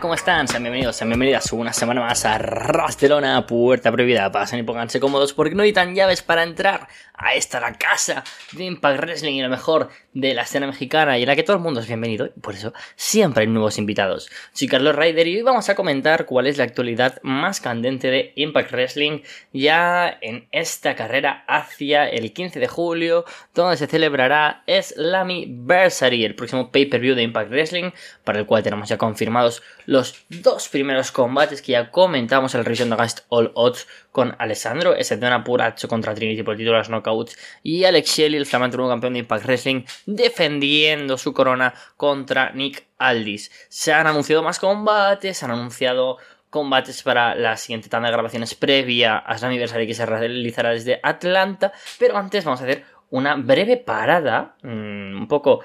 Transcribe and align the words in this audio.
¿cómo 0.00 0.14
están? 0.14 0.46
Sean 0.48 0.62
bienvenidos, 0.62 0.96
sean 0.96 1.08
bienvenidas 1.08 1.52
una 1.52 1.72
semana 1.72 2.00
más 2.00 2.24
a 2.24 2.38
Rastelona, 2.38 3.46
puerta 3.46 3.90
prohibida. 3.90 4.30
Pasen 4.30 4.58
y 4.58 4.62
pónganse 4.62 5.00
cómodos 5.00 5.32
porque 5.32 5.54
no 5.54 5.62
necesitan 5.62 5.94
llaves 5.94 6.22
para 6.22 6.42
entrar 6.42 6.88
a 7.14 7.34
esta 7.34 7.60
la 7.60 7.72
casa 7.72 8.22
de 8.52 8.64
Impact 8.64 9.00
Wrestling 9.00 9.34
y 9.34 9.42
lo 9.42 9.48
mejor 9.48 9.88
de 10.16 10.32
la 10.32 10.42
escena 10.42 10.66
mexicana 10.66 11.18
y 11.18 11.22
en 11.24 11.28
la 11.28 11.36
que 11.36 11.42
todo 11.42 11.56
el 11.56 11.62
mundo 11.62 11.80
es 11.80 11.86
bienvenido 11.86 12.30
por 12.40 12.54
eso 12.54 12.72
siempre 12.94 13.42
hay 13.42 13.48
nuevos 13.48 13.76
invitados. 13.76 14.30
Soy 14.54 14.66
Carlos 14.66 14.96
Ryder 14.96 15.26
y 15.26 15.36
hoy 15.36 15.42
vamos 15.42 15.68
a 15.68 15.74
comentar 15.74 16.24
cuál 16.24 16.46
es 16.46 16.56
la 16.56 16.64
actualidad 16.64 17.20
más 17.22 17.60
candente 17.60 18.10
de 18.10 18.32
Impact 18.34 18.72
Wrestling 18.72 19.20
ya 19.52 20.16
en 20.22 20.48
esta 20.52 20.96
carrera 20.96 21.44
hacia 21.46 22.08
el 22.08 22.32
15 22.32 22.60
de 22.60 22.66
julio 22.66 23.26
donde 23.54 23.76
se 23.76 23.86
celebrará 23.86 24.64
Slammiversary, 24.66 26.24
el 26.24 26.34
próximo 26.34 26.72
pay-per-view 26.72 27.14
de 27.14 27.22
Impact 27.22 27.50
Wrestling 27.50 27.90
para 28.24 28.38
el 28.38 28.46
cual 28.46 28.62
tenemos 28.62 28.88
ya 28.88 28.96
confirmados 28.96 29.62
los 29.84 30.24
dos 30.30 30.70
primeros 30.70 31.12
combates 31.12 31.60
que 31.60 31.72
ya 31.72 31.90
comentamos 31.90 32.54
en 32.54 32.60
el 32.60 32.64
Revision 32.64 32.90
Against 32.94 33.20
All 33.28 33.52
Odds 33.54 33.86
con 34.16 34.34
Alessandro, 34.38 34.96
ese 34.96 35.18
de 35.18 35.26
una 35.26 35.44
pura 35.44 35.74
contra 35.86 36.14
Trinity 36.14 36.42
por 36.42 36.52
el 36.52 36.58
título 36.58 36.82
knockouts, 36.82 37.36
y 37.62 37.84
Alex 37.84 38.16
Shelley, 38.16 38.38
el 38.38 38.46
flamante 38.46 38.78
nuevo 38.78 38.90
campeón 38.90 39.12
de 39.12 39.18
Impact 39.18 39.44
Wrestling, 39.44 39.82
defendiendo 40.06 41.18
su 41.18 41.34
corona 41.34 41.74
contra 41.98 42.50
Nick 42.52 42.86
Aldis. 42.96 43.50
Se 43.68 43.92
han 43.92 44.06
anunciado 44.06 44.42
más 44.42 44.58
combates, 44.58 45.36
se 45.36 45.44
han 45.44 45.50
anunciado 45.50 46.16
combates 46.48 47.02
para 47.02 47.34
la 47.34 47.58
siguiente 47.58 47.90
tanda 47.90 48.08
de 48.08 48.14
grabaciones 48.14 48.54
previa 48.54 49.18
a 49.18 49.36
su 49.36 49.44
aniversario 49.44 49.86
que 49.86 49.92
se 49.92 50.06
realizará 50.06 50.70
desde 50.70 50.98
Atlanta, 51.02 51.74
pero 51.98 52.16
antes 52.16 52.42
vamos 52.42 52.62
a 52.62 52.64
hacer 52.64 52.84
una 53.10 53.34
breve 53.34 53.76
parada, 53.76 54.56
mm, 54.62 55.14
un 55.14 55.28
poco 55.28 55.60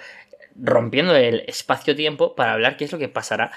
rompiendo 0.57 1.15
el 1.15 1.45
espacio-tiempo 1.47 2.35
para 2.35 2.51
hablar 2.51 2.75
qué 2.75 2.83
es 2.83 2.91
lo 2.91 2.99
que 2.99 3.07
pasará 3.07 3.53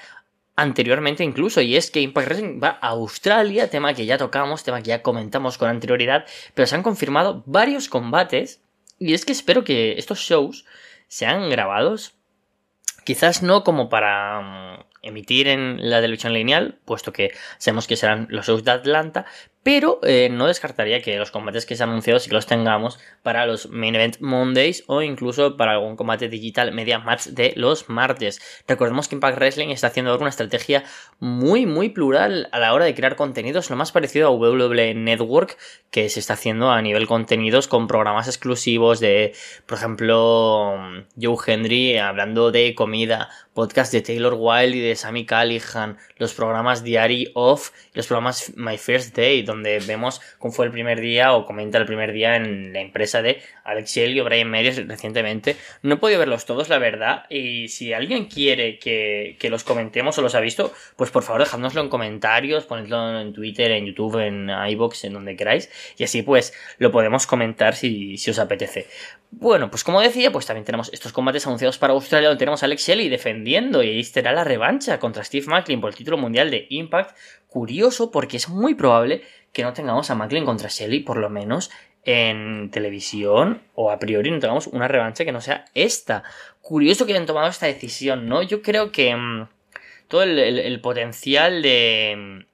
anteriormente 0.57 1.25
incluso, 1.25 1.61
y 1.61 1.77
es 1.77 1.91
que 1.91 2.01
Impact 2.01 2.29
Wrestling 2.29 2.61
va 2.63 2.79
a 2.81 2.89
Australia, 2.89 3.71
tema 3.71 3.95
que 3.95 4.07
ya 4.07 4.19
tocamos, 4.19 4.63
tema 4.63 4.83
que 4.83 4.89
ya 4.89 5.03
comentamos 5.03 5.59
con 5.59 5.69
anterioridad, 5.69 6.27
pero 6.55 6.67
se 6.67 6.75
han 6.75 6.83
confirmado 6.83 7.43
varios 7.47 7.89
combates, 7.89 8.63
y 8.99 9.15
es 9.15 9.25
que 9.25 9.33
espero 9.33 9.65
que 9.65 9.99
estos 9.99 10.21
shows 10.21 10.65
sean 11.09 11.51
grabados, 11.51 12.15
quizás 13.05 13.43
no 13.43 13.65
como 13.65 13.89
para 13.89 14.41
mm, 14.41 14.85
emitir 15.03 15.49
en 15.49 15.91
la 15.91 16.01
televisión 16.01 16.33
lineal, 16.33 16.79
puesto 16.85 17.13
que 17.13 17.33
sabemos 17.59 17.87
que 17.87 17.97
serán 17.97 18.27
los 18.31 18.47
shows 18.47 18.65
de 18.65 18.71
Atlanta, 18.71 19.27
pero 19.65 19.99
eh, 20.03 20.29
no 20.31 20.47
descartaría 20.47 21.01
que 21.01 21.17
los 21.17 21.31
combates 21.31 21.65
que 21.65 21.75
se 21.75 21.83
han 21.83 21.89
anunciado 21.89 22.21
sí 22.21 22.29
que 22.29 22.35
los 22.35 22.47
tengamos 22.47 23.01
para 23.23 23.47
los 23.47 23.71
Main 23.71 23.95
Event 23.95 24.21
Mondays 24.21 24.85
o 24.87 25.01
incluso 25.01 25.57
para 25.57 25.73
algún 25.73 25.97
combate 25.97 26.29
digital 26.29 26.71
media 26.73 26.99
match 26.99 27.29
de 27.29 27.55
los 27.57 27.89
martes. 27.89 28.41
Recordemos 28.69 29.09
que 29.09 29.17
Impact 29.17 29.39
Wrestling 29.39 29.71
está 29.71 29.87
haciendo 29.87 30.11
ahora 30.11 30.21
una 30.21 30.31
estrategia 30.31 30.85
muy 31.19 31.65
muy 31.65 31.89
plural 31.89 32.49
a 32.53 32.59
la 32.59 32.75
hora 32.75 32.85
de 32.85 32.95
crear 32.95 33.17
contenidos, 33.17 33.71
lo 33.71 33.77
más 33.77 33.91
parecido 33.91 34.29
a 34.29 34.33
WWE 34.33 34.95
Network 34.95 35.57
que 35.91 36.11
se 36.11 36.21
está 36.21 36.35
haciendo 36.35 36.71
a 36.71 36.83
nivel 36.83 37.07
contenidos 37.07 37.67
con 37.67 37.87
programas 37.87 38.29
exclusivos 38.29 39.01
de, 39.01 39.33
por 39.65 39.79
ejemplo, 39.79 40.77
Joe 41.21 41.37
Henry 41.47 41.97
hablando 41.97 42.51
de 42.51 42.75
comida, 42.75 43.31
podcast 43.55 43.93
de 43.93 44.03
Taylor 44.03 44.35
Wilde 44.37 44.77
y 44.77 44.81
de 44.81 44.97
Sammy 44.97 45.25
Callihan, 45.25 45.97
los 46.17 46.35
programas 46.35 46.85
Diary 46.85 47.31
Off, 47.35 47.71
los 47.95 48.07
programas 48.07 48.53
My 48.57 48.77
First 48.77 49.17
Day, 49.17 49.43
donde 49.55 49.79
vemos 49.81 50.21
cómo 50.39 50.53
fue 50.53 50.67
el 50.67 50.73
primer 50.73 51.01
día 51.01 51.35
o 51.35 51.47
comenta 51.47 51.79
el 51.79 51.87
primer 51.87 52.13
día 52.13 52.37
en 52.37 52.73
la 52.73 52.81
empresa 52.81 53.23
de 53.23 53.43
Alex 53.65 53.95
Shelley 53.95 54.21
o 54.21 54.25
Brian 54.25 54.51
Meries 54.51 54.87
recientemente. 54.87 55.57
No 55.83 55.95
he 55.95 55.99
podido 55.99 56.19
verlos 56.19 56.45
todos, 56.45 56.69
la 56.69 56.79
verdad, 56.79 57.25
y 57.31 57.69
si 57.69 57.93
alguien 57.93 58.27
quiere 58.27 58.79
que, 58.79 59.37
que 59.39 59.51
los 59.51 59.65
comentemos 59.65 60.19
o 60.19 60.23
los 60.23 60.35
ha 60.35 60.41
visto, 60.41 60.73
pues 60.97 61.11
por 61.11 61.23
favor 61.23 61.43
dejadnoslo 61.43 61.81
en 61.81 61.89
comentarios, 61.89 62.65
ponedlo 62.65 63.21
en 63.21 63.33
Twitter, 63.33 63.71
en 63.71 63.87
YouTube, 63.87 64.19
en 64.19 64.51
iBox, 64.51 65.05
en 65.05 65.15
donde 65.15 65.37
queráis, 65.37 65.71
y 65.97 66.05
así 66.05 66.23
pues 66.23 66.53
lo 66.79 66.91
podemos 66.91 67.27
comentar 67.27 67.75
si, 67.75 68.17
si 68.19 68.31
os 68.31 68.39
apetece. 68.39 68.87
Bueno, 69.31 69.69
pues 69.69 69.83
como 69.83 70.01
decía, 70.01 70.31
pues 70.31 70.47
también 70.47 70.65
tenemos 70.65 70.93
estos 70.93 71.13
combates 71.13 71.47
anunciados 71.47 71.77
para 71.77 71.93
Australia, 71.93 72.29
donde 72.29 72.39
tenemos 72.39 72.63
a 72.63 72.67
Alex 72.67 72.87
Shelley 72.87 73.09
defendiendo 73.09 73.83
y 73.83 73.89
ahí 73.89 74.05
será 74.05 74.33
la 74.33 74.45
revancha 74.45 75.01
contra 75.01 75.25
Steve 75.25 75.47
Macklin 75.47 75.81
por 75.81 75.91
el 75.91 75.97
título 75.97 76.17
mundial 76.17 76.51
de 76.51 76.67
Impact. 76.71 77.17
Curioso 77.49 78.11
porque 78.11 78.37
es 78.37 78.49
muy 78.49 78.75
probable 78.75 79.23
que 79.55 79.63
no 79.63 79.73
tengamos 79.73 80.11
a 80.11 80.15
Macklin 80.15 80.45
contra 80.45 80.69
Shelley, 80.69 81.01
por 81.01 81.17
lo 81.17 81.31
menos 81.31 81.71
en 82.05 82.71
televisión, 82.71 83.63
o 83.75 83.91
a 83.91 83.99
priori 83.99 84.31
no 84.31 84.41
tengamos 84.41 84.67
una 84.67 84.89
revancha 84.89 85.25
que 85.25 85.33
no 85.33 85.41
sea 85.41 85.65
esta. 85.75 86.23
Curioso 86.61 87.07
que 87.07 87.13
hayan 87.13 87.25
tomado 87.25 87.49
esta 87.49 87.67
decisión, 87.67 88.29
¿no? 88.29 88.43
Yo 88.43 88.61
creo 88.61 88.93
que 88.93 89.17
mm, 89.17 89.49
todo 90.09 90.25
el, 90.25 90.81
potencial 90.83 91.63
de, 91.63 92.45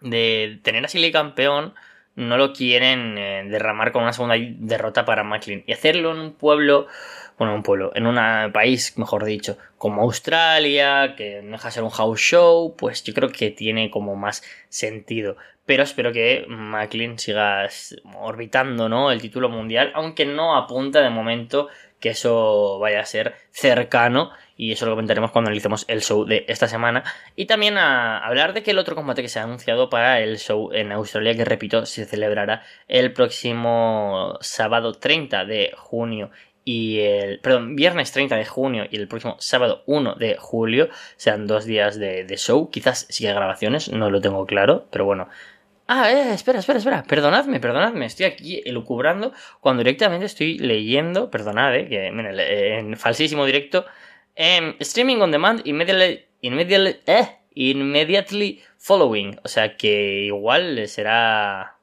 de 0.00 0.58
tener 0.62 0.84
a 0.84 0.88
Shelley 0.88 1.12
campeón 1.12 1.74
no 2.16 2.36
lo 2.36 2.52
quieren 2.52 3.18
eh, 3.18 3.44
derramar 3.48 3.92
con 3.92 4.02
una 4.02 4.12
segunda 4.12 4.36
derrota 4.38 5.04
para 5.04 5.24
Macklin. 5.24 5.64
Y 5.66 5.72
hacerlo 5.72 6.12
en 6.12 6.18
un 6.18 6.32
pueblo, 6.32 6.86
bueno, 7.38 7.52
en 7.52 7.56
un 7.58 7.62
pueblo, 7.62 7.92
en 7.94 8.06
un 8.06 8.52
país, 8.52 8.96
mejor 8.98 9.24
dicho, 9.24 9.58
como 9.78 10.02
Australia, 10.02 11.14
que 11.16 11.42
no 11.42 11.52
deja 11.52 11.68
de 11.68 11.72
ser 11.72 11.82
un 11.82 11.90
house 11.90 12.20
show, 12.20 12.74
pues 12.76 13.02
yo 13.02 13.14
creo 13.14 13.30
que 13.30 13.50
tiene 13.50 13.90
como 13.90 14.16
más 14.16 14.42
sentido. 14.68 15.36
Pero 15.66 15.82
espero 15.82 16.12
que 16.12 16.44
Macklin 16.48 17.18
siga 17.18 17.68
orbitando, 18.16 18.88
¿no? 18.88 19.10
El 19.10 19.22
título 19.22 19.48
mundial, 19.48 19.92
aunque 19.94 20.26
no 20.26 20.56
apunta 20.56 21.00
de 21.00 21.10
momento 21.10 21.68
que 22.04 22.10
eso 22.10 22.78
vaya 22.80 23.00
a 23.00 23.06
ser 23.06 23.34
cercano 23.50 24.30
y 24.58 24.72
eso 24.72 24.84
lo 24.84 24.92
comentaremos 24.92 25.30
cuando 25.30 25.48
analicemos 25.48 25.86
el 25.88 26.02
show 26.02 26.26
de 26.26 26.44
esta 26.48 26.68
semana 26.68 27.02
y 27.34 27.46
también 27.46 27.78
a 27.78 28.18
hablar 28.18 28.52
de 28.52 28.62
que 28.62 28.72
el 28.72 28.78
otro 28.78 28.94
combate 28.94 29.22
que 29.22 29.30
se 29.30 29.40
ha 29.40 29.44
anunciado 29.44 29.88
para 29.88 30.20
el 30.20 30.38
show 30.38 30.70
en 30.74 30.92
Australia 30.92 31.34
que 31.34 31.46
repito 31.46 31.86
se 31.86 32.04
celebrará 32.04 32.62
el 32.88 33.14
próximo 33.14 34.36
sábado 34.42 34.92
30 34.92 35.46
de 35.46 35.72
junio 35.78 36.30
y 36.62 37.00
el 37.00 37.40
perdón 37.40 37.74
viernes 37.74 38.12
30 38.12 38.36
de 38.36 38.44
junio 38.44 38.84
y 38.90 38.96
el 38.96 39.08
próximo 39.08 39.36
sábado 39.38 39.82
1 39.86 40.16
de 40.16 40.36
julio 40.38 40.90
sean 41.16 41.46
dos 41.46 41.64
días 41.64 41.98
de, 41.98 42.24
de 42.24 42.36
show 42.36 42.70
quizás 42.70 43.06
siga 43.08 43.32
grabaciones 43.32 43.90
no 43.90 44.10
lo 44.10 44.20
tengo 44.20 44.44
claro 44.44 44.86
pero 44.90 45.06
bueno 45.06 45.28
Ah, 45.86 46.10
eh, 46.10 46.32
espera, 46.32 46.60
espera, 46.60 46.78
espera. 46.78 47.02
Perdonadme, 47.02 47.60
perdonadme. 47.60 48.06
Estoy 48.06 48.26
aquí 48.26 48.62
elucubrando 48.64 49.32
cuando 49.60 49.82
directamente 49.82 50.24
estoy 50.26 50.58
leyendo. 50.58 51.30
Perdonad, 51.30 51.76
eh, 51.76 51.88
que 51.88 52.06
en 52.78 52.96
falsísimo 52.96 53.44
directo. 53.44 53.84
Em, 54.34 54.76
streaming 54.80 55.18
on 55.20 55.30
demand 55.30 55.60
immediately, 55.66 56.24
immediately, 56.40 56.96
eh, 57.06 57.38
immediately 57.54 58.62
following. 58.78 59.38
O 59.44 59.48
sea 59.48 59.76
que 59.76 60.24
igual 60.26 60.88
será 60.88 61.73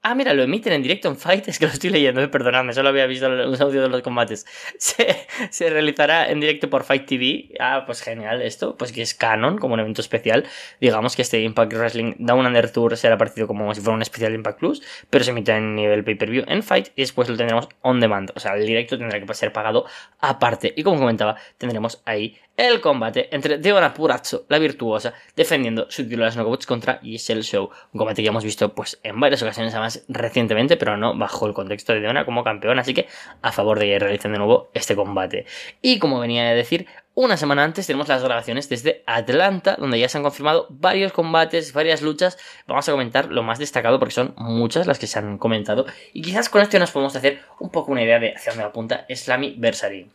Ah, 0.00 0.14
mira, 0.14 0.32
lo 0.32 0.44
emiten 0.44 0.72
en 0.72 0.82
directo 0.82 1.08
en 1.08 1.16
Fight, 1.16 1.48
es 1.48 1.58
que 1.58 1.66
lo 1.66 1.72
estoy 1.72 1.90
leyendo, 1.90 2.20
eh, 2.22 2.28
perdonadme, 2.28 2.72
solo 2.72 2.88
había 2.88 3.04
visto 3.06 3.28
los 3.28 3.60
audios 3.60 3.82
de 3.82 3.88
los 3.88 4.00
combates. 4.02 4.46
Se, 4.78 5.26
se, 5.50 5.70
realizará 5.70 6.30
en 6.30 6.38
directo 6.38 6.70
por 6.70 6.84
Fight 6.84 7.04
TV. 7.04 7.50
Ah, 7.58 7.82
pues 7.84 8.00
genial 8.00 8.40
esto, 8.40 8.76
pues 8.76 8.92
que 8.92 9.02
es 9.02 9.14
canon, 9.14 9.58
como 9.58 9.74
un 9.74 9.80
evento 9.80 10.00
especial. 10.00 10.46
Digamos 10.80 11.16
que 11.16 11.22
este 11.22 11.40
Impact 11.40 11.72
Wrestling 11.74 12.14
Down 12.18 12.46
Under 12.46 12.70
Tour 12.70 12.96
será 12.96 13.18
parecido 13.18 13.48
como 13.48 13.74
si 13.74 13.80
fuera 13.80 13.96
un 13.96 14.02
especial 14.02 14.34
Impact 14.34 14.60
Plus, 14.60 14.82
pero 15.10 15.24
se 15.24 15.32
emite 15.32 15.52
en 15.52 15.74
nivel 15.74 16.04
pay-per-view 16.04 16.44
en 16.46 16.62
Fight 16.62 16.88
y 16.94 17.02
después 17.02 17.28
lo 17.28 17.36
tendremos 17.36 17.68
on 17.82 17.98
demand. 17.98 18.30
O 18.36 18.40
sea, 18.40 18.54
el 18.54 18.64
directo 18.64 18.96
tendrá 18.98 19.20
que 19.20 19.34
ser 19.34 19.52
pagado 19.52 19.84
aparte. 20.20 20.72
Y 20.76 20.84
como 20.84 20.98
comentaba, 21.00 21.36
tendremos 21.58 22.02
ahí 22.04 22.38
el 22.58 22.80
combate 22.80 23.28
entre 23.34 23.58
Deona 23.58 23.94
Purazzo, 23.94 24.44
la 24.48 24.58
virtuosa, 24.58 25.14
defendiendo 25.36 25.86
su 25.90 26.02
título 26.02 26.24
de 26.24 26.34
las 26.34 26.66
contra 26.66 26.98
Giselle 26.98 27.42
Show. 27.42 27.70
Un 27.92 27.98
combate 27.98 28.20
que 28.20 28.28
hemos 28.28 28.42
visto 28.42 28.74
pues 28.74 28.98
en 29.04 29.18
varias 29.20 29.42
ocasiones 29.42 29.72
además 29.72 29.87
recientemente, 30.08 30.76
pero 30.76 30.96
no 30.96 31.16
bajo 31.16 31.46
el 31.46 31.54
contexto 31.54 31.92
de 31.92 32.00
Deona 32.00 32.24
como 32.24 32.44
campeón, 32.44 32.78
así 32.78 32.94
que 32.94 33.08
a 33.42 33.52
favor 33.52 33.78
de 33.78 33.86
que 33.86 33.98
realicen 33.98 34.32
de 34.32 34.38
nuevo 34.38 34.70
este 34.74 34.94
combate. 34.96 35.46
Y 35.82 35.98
como 35.98 36.20
venía 36.20 36.48
a 36.48 36.54
decir, 36.54 36.86
una 37.14 37.36
semana 37.36 37.64
antes 37.64 37.86
tenemos 37.86 38.06
las 38.06 38.22
grabaciones 38.22 38.68
desde 38.68 39.02
Atlanta, 39.04 39.74
donde 39.76 39.98
ya 39.98 40.08
se 40.08 40.18
han 40.18 40.22
confirmado 40.22 40.66
varios 40.70 41.12
combates, 41.12 41.72
varias 41.72 42.00
luchas. 42.00 42.38
Vamos 42.68 42.88
a 42.88 42.92
comentar 42.92 43.30
lo 43.32 43.42
más 43.42 43.58
destacado 43.58 43.98
porque 43.98 44.14
son 44.14 44.34
muchas 44.36 44.86
las 44.86 45.00
que 45.00 45.08
se 45.08 45.18
han 45.18 45.36
comentado. 45.36 45.86
Y 46.12 46.22
quizás 46.22 46.48
con 46.48 46.62
esto 46.62 46.78
nos 46.78 46.92
podemos 46.92 47.16
hacer 47.16 47.40
un 47.58 47.70
poco 47.70 47.90
una 47.90 48.04
idea 48.04 48.20
de 48.20 48.34
hacia 48.34 48.52
dónde 48.52 48.66
apunta 48.66 49.04
Slammiversary. 49.08 50.08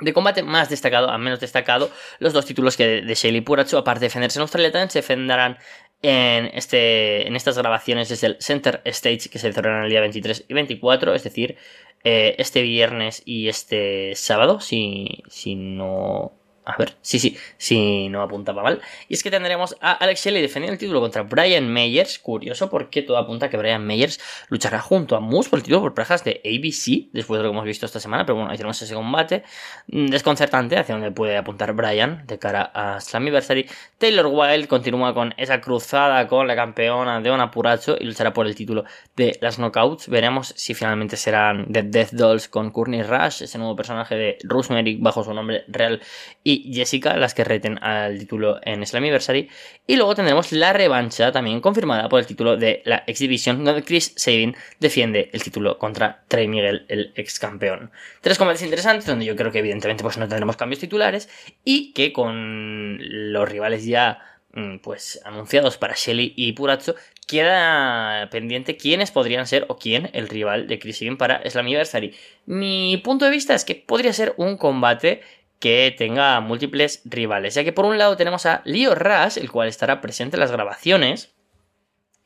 De 0.00 0.12
combate 0.12 0.42
más 0.42 0.68
destacado 0.68 1.10
a 1.10 1.18
menos 1.18 1.40
destacado, 1.40 1.90
los 2.18 2.32
dos 2.32 2.46
títulos 2.46 2.76
que 2.76 3.02
de 3.02 3.14
Shelly 3.14 3.42
Puracho, 3.42 3.78
aparte 3.78 4.00
de 4.00 4.06
defenderse 4.06 4.38
en 4.38 4.42
Australia, 4.42 4.88
se 4.88 4.98
defenderán 4.98 5.58
en, 6.02 6.46
este, 6.54 7.26
en 7.26 7.36
estas 7.36 7.58
grabaciones 7.58 8.08
desde 8.08 8.28
el 8.28 8.36
Center 8.40 8.80
Stage 8.84 9.28
que 9.28 9.38
se 9.38 9.52
celebrarán 9.52 9.84
el 9.84 9.90
día 9.90 10.00
23 10.00 10.46
y 10.48 10.54
24, 10.54 11.14
es 11.14 11.24
decir, 11.24 11.56
eh, 12.04 12.36
este 12.38 12.62
viernes 12.62 13.22
y 13.24 13.48
este 13.48 14.14
sábado, 14.14 14.60
si, 14.60 15.22
si 15.28 15.54
no 15.54 16.39
A 16.64 16.76
ver, 16.76 16.94
sí, 17.00 17.18
sí, 17.18 17.36
sí, 17.56 18.08
no 18.10 18.22
apuntaba 18.22 18.62
mal. 18.62 18.80
Y 19.08 19.14
es 19.14 19.22
que 19.22 19.30
tendremos 19.30 19.76
a 19.80 19.92
Alex 19.92 20.24
Shelley 20.24 20.42
defendiendo 20.42 20.74
el 20.74 20.78
título 20.78 21.00
contra 21.00 21.22
Brian 21.22 21.68
Meyers. 21.68 22.18
Curioso 22.18 22.68
porque 22.68 23.02
todo 23.02 23.16
apunta 23.16 23.48
que 23.48 23.56
Brian 23.56 23.84
Meyers 23.84 24.20
luchará 24.48 24.80
junto 24.80 25.16
a 25.16 25.20
Moose 25.20 25.48
por 25.48 25.58
el 25.58 25.62
título 25.62 25.80
por 25.80 25.94
parejas 25.94 26.22
de 26.22 26.40
ABC, 26.44 27.10
después 27.12 27.38
de 27.38 27.44
lo 27.44 27.50
que 27.50 27.54
hemos 27.54 27.64
visto 27.64 27.86
esta 27.86 27.98
semana. 27.98 28.26
Pero 28.26 28.36
bueno, 28.36 28.50
ahí 28.50 28.56
tenemos 28.58 28.80
ese 28.82 28.94
combate 28.94 29.42
mm, 29.88 30.06
desconcertante 30.08 30.76
hacia 30.76 30.94
donde 30.94 31.10
puede 31.10 31.36
apuntar 31.36 31.72
Brian 31.72 32.26
de 32.26 32.38
cara 32.38 32.70
a 32.74 33.00
Slammiversary. 33.00 33.66
Taylor 33.98 34.26
Wilde 34.26 34.68
continúa 34.68 35.14
con 35.14 35.34
esa 35.38 35.60
cruzada 35.60 36.28
con 36.28 36.46
la 36.46 36.54
campeona 36.54 37.20
de 37.20 37.48
Puracho 37.48 37.96
y 37.98 38.04
luchará 38.04 38.32
por 38.32 38.46
el 38.46 38.54
título 38.54 38.84
de 39.16 39.38
las 39.40 39.58
Knockouts. 39.58 40.08
Veremos 40.08 40.52
si 40.56 40.74
finalmente 40.74 41.16
serán 41.16 41.72
The 41.72 41.82
Death 41.84 42.10
Dolls 42.12 42.48
con 42.48 42.70
Courtney 42.70 43.02
Rush, 43.02 43.42
ese 43.42 43.58
nuevo 43.58 43.74
personaje 43.76 44.14
de 44.14 44.38
Rosemary 44.44 44.96
bajo 44.96 45.24
su 45.24 45.32
nombre 45.32 45.64
real 45.68 46.00
y 46.44 46.59
Jessica, 46.72 47.16
las 47.16 47.34
que 47.34 47.44
reten 47.44 47.82
al 47.82 48.18
título 48.18 48.58
en 48.62 48.84
Slammiversary. 48.84 49.48
Y 49.86 49.96
luego 49.96 50.14
tendremos 50.14 50.52
la 50.52 50.72
revancha 50.72 51.32
también 51.32 51.60
confirmada 51.60 52.08
por 52.08 52.20
el 52.20 52.26
título 52.26 52.56
de 52.56 52.82
la 52.84 53.04
X 53.06 53.20
Division, 53.20 53.64
donde 53.64 53.82
Chris 53.82 54.12
Sabin 54.16 54.56
defiende 54.78 55.30
el 55.32 55.42
título 55.42 55.78
contra 55.78 56.24
Trey 56.28 56.48
Miguel, 56.48 56.86
el 56.88 57.12
ex 57.16 57.38
campeón. 57.38 57.90
Tres 58.20 58.38
combates 58.38 58.62
interesantes, 58.62 59.06
donde 59.06 59.24
yo 59.24 59.36
creo 59.36 59.52
que 59.52 59.60
evidentemente 59.60 60.02
pues 60.02 60.18
no 60.18 60.28
tendremos 60.28 60.56
cambios 60.56 60.80
titulares 60.80 61.28
y 61.64 61.92
que 61.92 62.12
con 62.12 62.98
los 63.32 63.48
rivales 63.48 63.84
ya 63.84 64.18
mm, 64.52 64.78
pues 64.78 65.20
anunciados 65.24 65.78
para 65.78 65.94
Shelly 65.94 66.32
y 66.36 66.52
Puracho, 66.52 66.94
queda 67.30 68.28
pendiente 68.30 68.76
quiénes 68.76 69.12
podrían 69.12 69.46
ser 69.46 69.64
o 69.68 69.78
quién 69.78 70.10
el 70.14 70.28
rival 70.28 70.66
de 70.66 70.80
Chris 70.80 70.98
Sabin 70.98 71.16
para 71.16 71.48
Slammiversary. 71.48 72.12
Mi 72.46 72.96
punto 73.04 73.24
de 73.24 73.30
vista 73.30 73.54
es 73.54 73.64
que 73.64 73.76
podría 73.76 74.12
ser 74.12 74.34
un 74.36 74.56
combate 74.56 75.22
que 75.60 75.94
tenga 75.96 76.40
múltiples 76.40 77.02
rivales, 77.04 77.54
ya 77.54 77.62
que 77.62 77.72
por 77.72 77.84
un 77.84 77.98
lado 77.98 78.16
tenemos 78.16 78.46
a 78.46 78.62
Leo 78.64 78.94
Rush, 78.94 79.38
el 79.38 79.50
cual 79.50 79.68
estará 79.68 80.00
presente 80.00 80.36
en 80.36 80.40
las 80.40 80.50
grabaciones, 80.50 81.34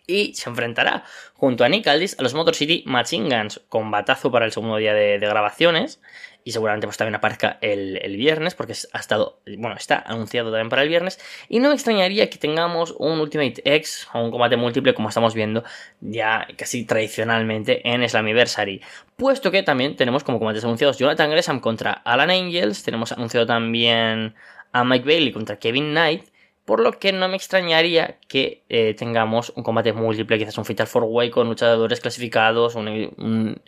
y 0.07 0.35
se 0.35 0.51
enfrentará 0.51 1.05
junto 1.35 1.65
a 1.65 1.69
Nick 1.69 1.87
Aldis 1.87 2.19
a 2.19 2.23
los 2.23 2.35
Motor 2.35 2.55
City 2.55 2.83
Machine 2.87 3.35
Guns, 3.35 3.61
combatazo 3.69 4.31
para 4.31 4.45
el 4.45 4.53
segundo 4.53 4.77
día 4.77 4.95
de, 4.95 5.19
grabaciones, 5.19 6.01
y 6.47 6.53
seguramente 6.53 6.87
pues 6.87 6.99
también 6.99 7.15
aparezca 7.15 7.59
el, 7.63 8.17
viernes, 8.17 8.55
porque 8.55 8.75
ha 8.93 8.99
estado, 8.99 9.41
bueno, 9.59 9.77
está 9.77 9.99
anunciado 9.99 10.51
también 10.51 10.69
para 10.69 10.83
el 10.83 10.89
viernes, 10.89 11.19
y 11.49 11.59
no 11.59 11.69
me 11.69 11.75
extrañaría 11.75 12.29
que 12.29 12.39
tengamos 12.39 12.95
un 12.99 13.19
Ultimate 13.21 13.63
X 13.65 14.09
o 14.13 14.21
un 14.21 14.31
combate 14.31 14.57
múltiple 14.57 14.95
como 14.95 15.09
estamos 15.09 15.35
viendo 15.35 15.65
ya 16.01 16.47
casi 16.57 16.85
tradicionalmente 16.85 17.89
en 17.89 18.07
Slammiversary, 18.07 18.83
puesto 19.17 19.51
que 19.51 19.63
también 19.63 19.97
tenemos 19.97 20.23
como 20.23 20.39
combates 20.39 20.65
anunciados 20.65 20.99
Jonathan 20.99 21.31
Gresham 21.31 21.61
contra 21.61 21.93
Alan 21.93 22.31
Angels, 22.31 22.83
tenemos 22.83 23.13
anunciado 23.13 23.47
también 23.47 24.35
a 24.73 24.85
Mike 24.85 25.07
Bailey 25.07 25.33
contra 25.33 25.59
Kevin 25.59 25.93
Knight, 25.93 26.34
por 26.65 26.81
lo 26.81 26.99
que 26.99 27.13
no 27.13 27.29
me 27.29 27.37
extrañaría 27.37 28.19
que 28.29 28.65
eh, 28.69 28.95
tengamos 28.95 29.53
un 29.55 29.63
combate 29.63 29.93
múltiple, 29.93 30.39
quizás 30.39 30.57
un 30.57 30.65
Fatal 30.65 30.89
4 30.91 31.09
Way 31.09 31.31
con 31.31 31.49
luchadores 31.49 32.01
clasificados, 32.01 32.75
un, 32.75 33.61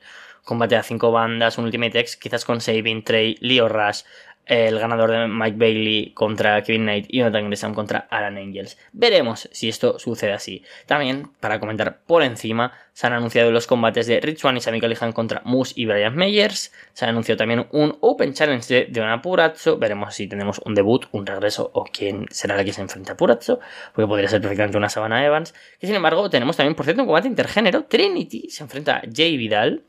combate 0.45 0.77
a 0.77 0.83
5 0.83 1.13
bandas, 1.13 1.59
un 1.59 1.65
Ultimate 1.67 1.99
X, 2.01 2.17
quizás 2.17 2.45
con 2.45 2.61
Saving 2.61 3.05
Trey, 3.05 3.37
Leo 3.41 3.69
Rush, 3.69 4.03
el 4.47 4.79
ganador 4.79 5.11
de 5.11 5.27
Mike 5.27 5.57
Bailey 5.59 6.13
contra 6.13 6.63
Kevin 6.63 6.83
Knight 6.83 7.07
y 7.09 7.19
Jonathan 7.19 7.47
Gresham 7.47 7.75
contra 7.75 8.07
Alan 8.11 8.37
Angels. 8.37 8.79
Veremos 8.93 9.49
si 9.53 9.69
esto 9.69 9.99
sucede 9.99 10.33
así. 10.33 10.63
También, 10.87 11.31
para 11.41 11.59
comentar 11.59 11.99
por 12.07 12.23
encima, 12.23 12.73
se 12.93 13.07
han 13.07 13.13
anunciado 13.13 13.51
los 13.51 13.67
combates 13.67 14.07
de 14.07 14.21
Rich 14.21 14.45
One 14.45 14.59
y 14.59 14.61
Sami 14.61 14.81
Callihan 14.81 15.13
contra 15.13 15.43
Moose 15.45 15.75
y 15.77 15.85
Brian 15.85 16.15
Meyers. 16.15 16.73
Se 16.93 17.05
ha 17.05 17.09
anunciado 17.09 17.37
también 17.37 17.67
un 17.73 17.99
Open 18.01 18.33
Challenge 18.33 18.73
de 18.73 18.87
Deona 18.91 19.21
Purazzo. 19.21 19.79
Veremos 19.79 20.15
si 20.15 20.29
tenemos 20.29 20.61
un 20.65 20.75
debut, 20.75 21.07
un 21.11 21.27
regreso 21.27 21.71
o 21.75 21.85
quién 21.85 22.27
será 22.31 22.57
la 22.57 22.65
que 22.65 22.73
se 22.73 22.81
enfrenta 22.81 23.13
a 23.13 23.17
Purazzo. 23.17 23.61
Porque 23.95 24.09
podría 24.09 24.29
ser 24.29 24.41
perfectamente 24.41 24.79
una 24.79 24.89
Sabana 24.89 25.25
Evans. 25.25 25.55
Y 25.81 25.89
sin 25.89 25.97
embargo, 25.97 26.31
tenemos 26.31 26.57
también, 26.57 26.75
por 26.75 26.87
cierto, 26.87 27.03
un 27.03 27.09
combate 27.09 27.29
intergénero. 27.29 27.85
Trinity 27.85 28.49
se 28.49 28.63
enfrenta 28.63 28.99
a 28.99 29.03
Jay 29.13 29.37
Vidal 29.37 29.83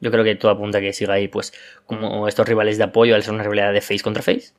yo 0.00 0.10
creo 0.10 0.24
que 0.24 0.34
todo 0.34 0.50
apunta 0.50 0.78
a 0.78 0.80
que 0.80 0.92
siga 0.92 1.14
ahí, 1.14 1.28
pues, 1.28 1.52
como 1.86 2.26
estos 2.28 2.48
rivales 2.48 2.78
de 2.78 2.84
apoyo 2.84 3.14
al 3.14 3.22
ser 3.22 3.34
una 3.34 3.42
rivalidad 3.42 3.72
de 3.72 3.80
face 3.80 4.00
contra 4.00 4.22
face. 4.22 4.52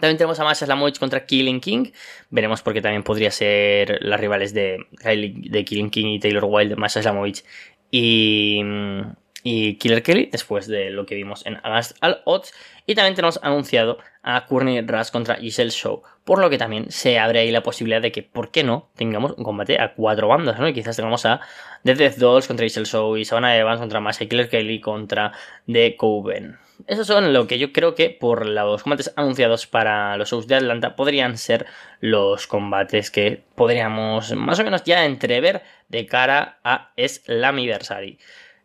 También 0.00 0.16
tenemos 0.16 0.40
a 0.40 0.44
Masha 0.44 0.66
Slamovich 0.66 0.98
contra 0.98 1.24
Killing 1.26 1.60
King. 1.60 1.92
Veremos 2.30 2.60
por 2.62 2.72
qué 2.72 2.82
también 2.82 3.04
podría 3.04 3.30
ser 3.30 3.98
las 4.02 4.20
rivales 4.20 4.52
de, 4.52 4.84
de 4.90 5.64
Killing 5.64 5.90
King 5.90 6.06
y 6.06 6.18
Taylor 6.18 6.44
Wilde, 6.44 6.74
Masha 6.74 7.02
Slamovich 7.02 7.44
y, 7.92 8.60
y 9.42 9.76
Killer 9.76 10.02
Kelly, 10.02 10.28
después 10.30 10.66
de 10.66 10.90
lo 10.90 11.06
que 11.06 11.14
vimos 11.14 11.44
en 11.46 11.58
Against 11.62 11.96
All 12.00 12.20
Odds. 12.24 12.52
Y 12.86 12.94
también 12.94 13.14
tenemos 13.14 13.38
anunciado 13.42 13.98
a 14.22 14.46
Courtney 14.46 14.80
Rush 14.80 15.10
contra 15.10 15.36
Giselle 15.36 15.70
Show. 15.70 16.02
Por 16.24 16.38
lo 16.38 16.50
que 16.50 16.58
también 16.58 16.90
se 16.90 17.18
abre 17.18 17.40
ahí 17.40 17.50
la 17.50 17.62
posibilidad 17.62 18.00
de 18.00 18.12
que, 18.12 18.22
¿por 18.22 18.50
qué 18.50 18.62
no?, 18.64 18.90
tengamos 18.96 19.32
un 19.36 19.44
combate 19.44 19.80
a 19.80 19.94
cuatro 19.94 20.28
bandas, 20.28 20.58
¿no? 20.58 20.68
Y 20.68 20.74
quizás 20.74 20.96
tengamos 20.96 21.26
a 21.26 21.40
The 21.84 21.94
Death 21.94 22.16
Dolls 22.16 22.46
contra 22.46 22.64
Giselle 22.64 22.86
Show 22.86 23.16
y 23.16 23.24
Savannah 23.24 23.56
Evans 23.56 23.80
contra 23.80 24.00
Masha 24.00 24.26
Killer 24.26 24.48
Kelly 24.48 24.80
contra 24.80 25.32
The 25.66 25.96
Coven. 25.96 26.58
Esos 26.86 27.06
son 27.06 27.32
lo 27.32 27.46
que 27.46 27.58
yo 27.58 27.72
creo 27.72 27.94
que 27.94 28.10
por 28.10 28.46
los 28.46 28.82
combates 28.82 29.12
anunciados 29.16 29.66
para 29.66 30.16
los 30.16 30.30
shows 30.30 30.48
de 30.48 30.56
Atlanta 30.56 30.96
podrían 30.96 31.38
ser 31.38 31.66
los 32.00 32.46
combates 32.46 33.10
que 33.10 33.44
podríamos 33.54 34.32
más 34.34 34.58
o 34.58 34.64
menos 34.64 34.82
ya 34.82 35.04
entrever 35.04 35.62
de 35.88 36.06
cara 36.06 36.58
a 36.64 36.92
Slammiversary 36.96 38.18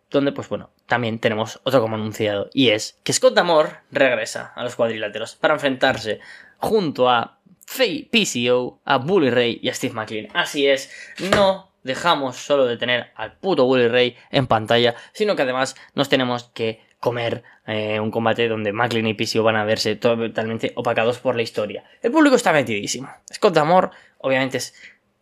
donde 0.09 0.31
pues 0.31 0.49
bueno, 0.49 0.71
también 0.85 1.19
tenemos 1.19 1.59
otro 1.63 1.81
como 1.81 1.95
anunciado, 1.95 2.49
y 2.53 2.69
es 2.69 2.99
que 3.03 3.13
Scott 3.13 3.33
Damore 3.33 3.71
regresa 3.91 4.53
a 4.55 4.63
los 4.63 4.75
cuadriláteros 4.75 5.35
para 5.35 5.53
enfrentarse 5.53 6.19
junto 6.57 7.09
a 7.09 7.39
Faye 7.65 8.09
PCO, 8.09 8.79
a 8.85 8.97
Bully 8.97 9.29
Ray 9.29 9.59
y 9.61 9.69
a 9.69 9.73
Steve 9.73 9.93
McLean. 9.93 10.29
Así 10.33 10.67
es, 10.67 10.89
no 11.31 11.71
dejamos 11.83 12.37
solo 12.37 12.65
de 12.65 12.77
tener 12.77 13.11
al 13.15 13.37
puto 13.37 13.65
Bully 13.65 13.87
Ray 13.87 14.15
en 14.31 14.47
pantalla, 14.47 14.95
sino 15.13 15.35
que 15.35 15.41
además 15.41 15.75
nos 15.93 16.09
tenemos 16.09 16.45
que 16.53 16.85
comer 16.99 17.43
eh, 17.65 17.99
un 17.99 18.11
combate 18.11 18.47
donde 18.47 18.73
McLean 18.73 19.07
y 19.07 19.13
PCO 19.13 19.43
van 19.43 19.55
a 19.55 19.65
verse 19.65 19.95
totalmente 19.95 20.71
opacados 20.75 21.19
por 21.19 21.35
la 21.35 21.43
historia. 21.43 21.83
El 22.01 22.11
público 22.11 22.35
está 22.35 22.51
metidísimo. 22.51 23.09
Scott 23.31 23.53
Damore, 23.53 23.89
obviamente, 24.19 24.57
es 24.57 24.73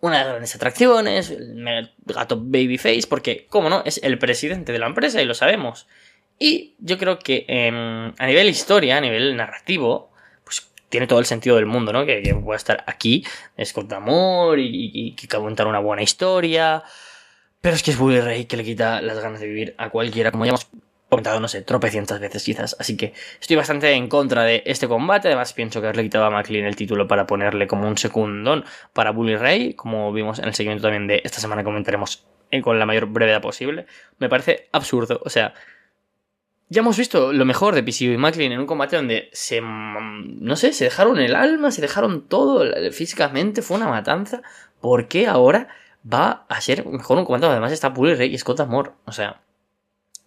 una 0.05 0.17
de 0.17 0.23
las 0.23 0.31
grandes 0.31 0.55
atracciones, 0.55 1.29
el 1.31 1.91
gato 2.05 2.37
Babyface, 2.39 3.07
porque, 3.09 3.47
como 3.49 3.69
no, 3.69 3.81
es 3.85 3.99
el 4.03 4.17
presidente 4.17 4.71
de 4.71 4.79
la 4.79 4.87
empresa 4.87 5.21
y 5.21 5.25
lo 5.25 5.33
sabemos. 5.33 5.87
Y 6.37 6.75
yo 6.79 6.97
creo 6.97 7.19
que 7.19 7.45
em, 7.47 8.13
a 8.17 8.25
nivel 8.27 8.49
historia, 8.49 8.97
a 8.97 9.01
nivel 9.01 9.35
narrativo, 9.35 10.11
pues 10.43 10.67
tiene 10.89 11.07
todo 11.07 11.19
el 11.19 11.25
sentido 11.25 11.55
del 11.55 11.65
mundo, 11.65 11.93
¿no? 11.93 12.05
Que, 12.05 12.21
que 12.21 12.35
pueda 12.35 12.57
estar 12.57 12.83
aquí, 12.87 13.25
es 13.57 13.73
con 13.73 13.91
amor 13.93 14.59
y, 14.59 14.91
y, 14.93 15.15
que 15.15 15.27
contar 15.27 15.67
una 15.67 15.79
buena 15.79 16.03
historia. 16.03 16.83
Pero 17.61 17.75
es 17.75 17.83
que 17.83 17.91
es 17.91 17.97
Bully 17.97 18.19
Ray 18.19 18.45
que 18.45 18.57
le 18.57 18.63
quita 18.63 19.01
las 19.01 19.19
ganas 19.19 19.39
de 19.39 19.47
vivir 19.47 19.75
a 19.77 19.89
cualquiera, 19.89 20.31
como 20.31 20.45
ya 20.45 20.53
comentado, 21.09 21.39
no 21.39 21.47
sé, 21.47 21.61
tropecientas 21.61 22.19
veces 22.19 22.43
quizás. 22.43 22.75
Así 22.79 22.97
que 22.97 23.13
estoy 23.39 23.55
bastante 23.55 23.91
en 23.91 24.07
contra 24.07 24.43
de 24.43 24.63
este 24.65 24.87
combate. 24.87 25.27
Además, 25.27 25.53
pienso 25.53 25.79
que 25.79 25.87
haberle 25.87 26.03
quitado 26.03 26.25
a 26.25 26.29
McLean 26.29 26.65
el 26.65 26.75
título 26.75 27.07
para 27.07 27.27
ponerle 27.27 27.67
como 27.67 27.87
un 27.87 27.97
secundón 27.97 28.65
para 28.93 29.11
Bully 29.11 29.37
Ray, 29.37 29.73
como 29.73 30.11
vimos 30.11 30.39
en 30.39 30.45
el 30.45 30.55
seguimiento 30.55 30.83
también 30.83 31.07
de 31.07 31.21
esta 31.23 31.39
semana 31.39 31.63
comentaremos 31.63 32.25
con 32.61 32.79
la 32.79 32.85
mayor 32.85 33.07
brevedad 33.07 33.41
posible. 33.41 33.85
Me 34.17 34.29
parece 34.29 34.67
absurdo. 34.71 35.21
O 35.25 35.29
sea, 35.29 35.53
ya 36.69 36.81
hemos 36.81 36.97
visto 36.97 37.33
lo 37.33 37.45
mejor 37.45 37.75
de 37.75 37.83
PCU 37.83 38.13
y 38.13 38.17
McLean 38.17 38.51
en 38.51 38.59
un 38.59 38.65
combate 38.65 38.95
donde 38.95 39.29
se. 39.33 39.61
No 39.61 40.55
sé, 40.55 40.73
se 40.73 40.85
dejaron 40.85 41.19
el 41.19 41.35
alma, 41.35 41.71
se 41.71 41.81
dejaron 41.81 42.27
todo 42.27 42.65
físicamente, 42.91 43.61
fue 43.61 43.77
una 43.77 43.87
matanza. 43.87 44.41
¿Por 44.81 45.07
qué 45.07 45.27
ahora 45.27 45.67
va 46.11 46.45
a 46.49 46.61
ser 46.61 46.85
mejor 46.85 47.17
un 47.17 47.25
combate? 47.25 47.45
Además 47.47 47.71
está 47.71 47.89
Bully 47.89 48.15
Ray 48.15 48.33
y 48.33 48.37
Scott 48.37 48.59
Amor. 48.59 48.93
O 49.05 49.11
sea, 49.11 49.41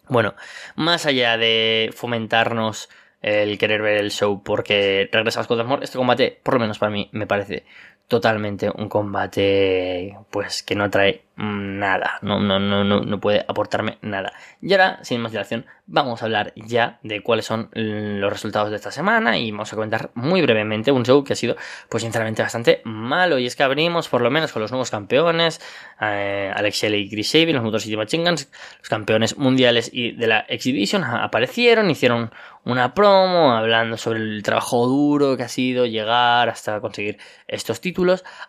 bueno, 0.08 0.34
más 0.76 1.06
allá 1.06 1.36
de 1.36 1.90
fomentarnos 1.94 2.88
el 3.20 3.58
querer 3.58 3.82
ver 3.82 3.98
el 3.98 4.10
show 4.10 4.42
porque 4.42 5.08
regresas 5.12 5.46
con 5.46 5.60
amor, 5.60 5.82
este 5.82 5.98
combate, 5.98 6.40
por 6.42 6.54
lo 6.54 6.60
menos 6.60 6.78
para 6.78 6.90
mí, 6.90 7.08
me 7.12 7.26
parece 7.26 7.64
totalmente 8.08 8.70
un 8.74 8.88
combate 8.88 10.16
pues 10.30 10.62
que 10.62 10.74
no 10.74 10.84
atrae 10.84 11.28
nada, 11.38 12.18
no, 12.22 12.40
no, 12.40 12.58
no, 12.58 12.82
no, 12.82 13.20
puede 13.20 13.44
aportarme 13.46 13.98
nada. 14.02 14.32
Y 14.60 14.72
ahora, 14.72 14.98
sin 15.02 15.20
más 15.20 15.30
dilación, 15.30 15.66
vamos 15.86 16.20
a 16.20 16.24
hablar 16.24 16.52
ya 16.56 16.98
de 17.04 17.22
cuáles 17.22 17.46
son 17.46 17.70
los 17.72 18.32
resultados 18.32 18.70
de 18.70 18.76
esta 18.76 18.90
semana 18.90 19.38
y 19.38 19.52
vamos 19.52 19.72
a 19.72 19.76
comentar 19.76 20.10
muy 20.14 20.42
brevemente 20.42 20.90
un 20.90 21.04
show 21.04 21.22
que 21.22 21.34
ha 21.34 21.36
sido, 21.36 21.56
pues 21.88 22.02
sinceramente, 22.02 22.42
bastante 22.42 22.82
malo. 22.84 23.38
Y 23.38 23.46
es 23.46 23.54
que 23.54 23.62
abrimos 23.62 24.08
por 24.08 24.20
lo 24.20 24.30
menos 24.30 24.52
con 24.52 24.62
los 24.62 24.72
nuevos 24.72 24.90
campeones, 24.90 25.60
eh, 26.00 26.52
Alex 26.52 26.76
Shelley 26.76 27.02
y 27.02 27.08
Chris 27.10 27.30
Sabin, 27.30 27.54
los 27.54 27.62
Motor 27.62 27.82
City 27.82 27.96
Machine 27.96 28.30
los 28.30 28.48
campeones 28.88 29.38
mundiales 29.38 29.90
y 29.92 30.12
de 30.12 30.26
la 30.26 30.40
Exhibition 30.40 31.04
aparecieron, 31.04 31.88
hicieron 31.88 32.32
una 32.64 32.92
promo 32.92 33.52
hablando 33.52 33.96
sobre 33.96 34.18
el 34.18 34.42
trabajo 34.42 34.86
duro 34.86 35.36
que 35.36 35.44
ha 35.44 35.48
sido 35.48 35.86
llegar 35.86 36.48
hasta 36.48 36.80
conseguir 36.80 37.16
estos 37.46 37.80
títulos, 37.80 37.98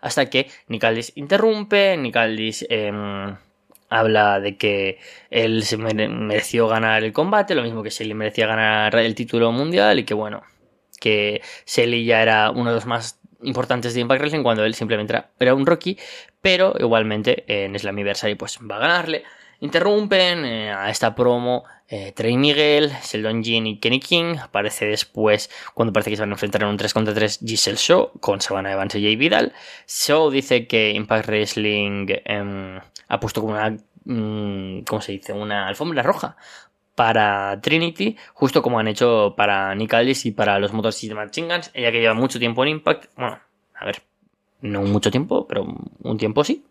hasta 0.02 0.30
que 0.30 0.50
Nicaldis 0.68 1.14
interrumpe, 1.16 1.98
Nicaldis... 1.98 2.66
Em, 2.70 3.36
habla 3.90 4.40
de 4.40 4.56
que 4.58 5.00
él 5.30 5.64
se 5.64 5.78
mereció 5.78 6.68
ganar 6.68 7.04
el 7.04 7.12
combate, 7.12 7.56
lo 7.56 7.64
mismo 7.64 7.84
que 7.84 7.90
Shelly 7.90 8.14
merecía 8.14 8.46
ganar 8.46 8.96
el 8.96 9.16
título 9.16 9.52
mundial 9.52 10.00
y 10.00 10.04
que 10.04 10.14
bueno, 10.14 10.44
que 11.00 11.42
Selly 11.66 12.06
ya 12.06 12.22
era 12.22 12.52
uno 12.52 12.70
de 12.70 12.76
los 12.76 12.86
más 12.86 13.20
importantes 13.42 13.94
de 13.94 14.02
Impact 14.02 14.22
Wrestling 14.22 14.44
cuando 14.44 14.64
él 14.64 14.76
simplemente 14.76 15.24
era, 15.40 15.54
un 15.54 15.66
rookie, 15.66 15.98
pero 16.42 16.74
igualmente 16.80 17.44
en 17.48 17.78
Slammiversary 17.78 18.36
pues 18.36 18.60
va 18.60 18.78
a 18.78 18.80
ganarle. 18.80 19.24
Interrumpen 19.62 20.46
eh, 20.46 20.72
a 20.72 20.90
esta 20.90 21.14
promo 21.14 21.66
eh, 21.88 22.12
Trey 22.14 22.38
Miguel, 22.38 22.92
Sheldon 23.04 23.44
Jean 23.44 23.68
y 23.68 23.80
Kenny 23.80 24.00
King. 24.00 24.36
Aparece 24.42 24.86
después 24.86 25.50
cuando 25.74 25.92
parece 25.92 26.12
que 26.12 26.16
se 26.16 26.22
van 26.22 26.30
a 26.30 26.36
enfrentar 26.36 26.62
en 26.62 26.70
un 26.70 26.78
3 26.78 26.94
contra 26.94 27.14
3 27.14 27.40
Giselle 27.46 27.78
Show 27.78 28.12
con 28.20 28.42
Savannah 28.42 28.72
Evans 28.72 28.96
y 28.96 29.04
Jay 29.04 29.16
Vidal. 29.16 29.54
Show 29.88 30.30
dice 30.30 30.68
que 30.68 30.92
Impact 30.92 31.28
Wrestling 31.28 32.08
em, 32.26 32.80
ha 33.08 33.20
puesto 33.20 33.42
como 33.42 33.54
una. 33.54 33.76
Mm, 34.06 34.82
¿Cómo 34.88 35.02
se 35.02 35.14
dice? 35.14 35.34
Una 35.34 35.68
alfombra 35.68 36.04
roja 36.04 36.38
para 36.96 37.60
Trinity, 37.62 38.18
justo 38.34 38.62
como 38.62 38.80
han 38.80 38.88
hecho 38.88 39.34
para 39.36 39.74
Nick 39.74 39.94
Aldis 39.94 40.26
y 40.26 40.32
para 40.32 40.60
los 40.60 40.74
Motor 40.74 40.94
System 40.94 41.18
Machine 41.18 41.48
Guns. 41.48 41.72
Ella 41.74 41.92
que 41.92 42.02
lleva 42.02 42.14
mucho 42.14 42.40
tiempo 42.40 42.64
en 42.64 42.70
Impact. 42.70 43.12
Bueno, 43.16 43.40
a 43.76 43.86
ver, 43.86 44.04
no 44.62 44.84
mucho 44.84 45.10
tiempo, 45.10 45.48
pero 45.48 45.66
un 46.04 46.18
tiempo 46.18 46.44
sí. 46.44 46.66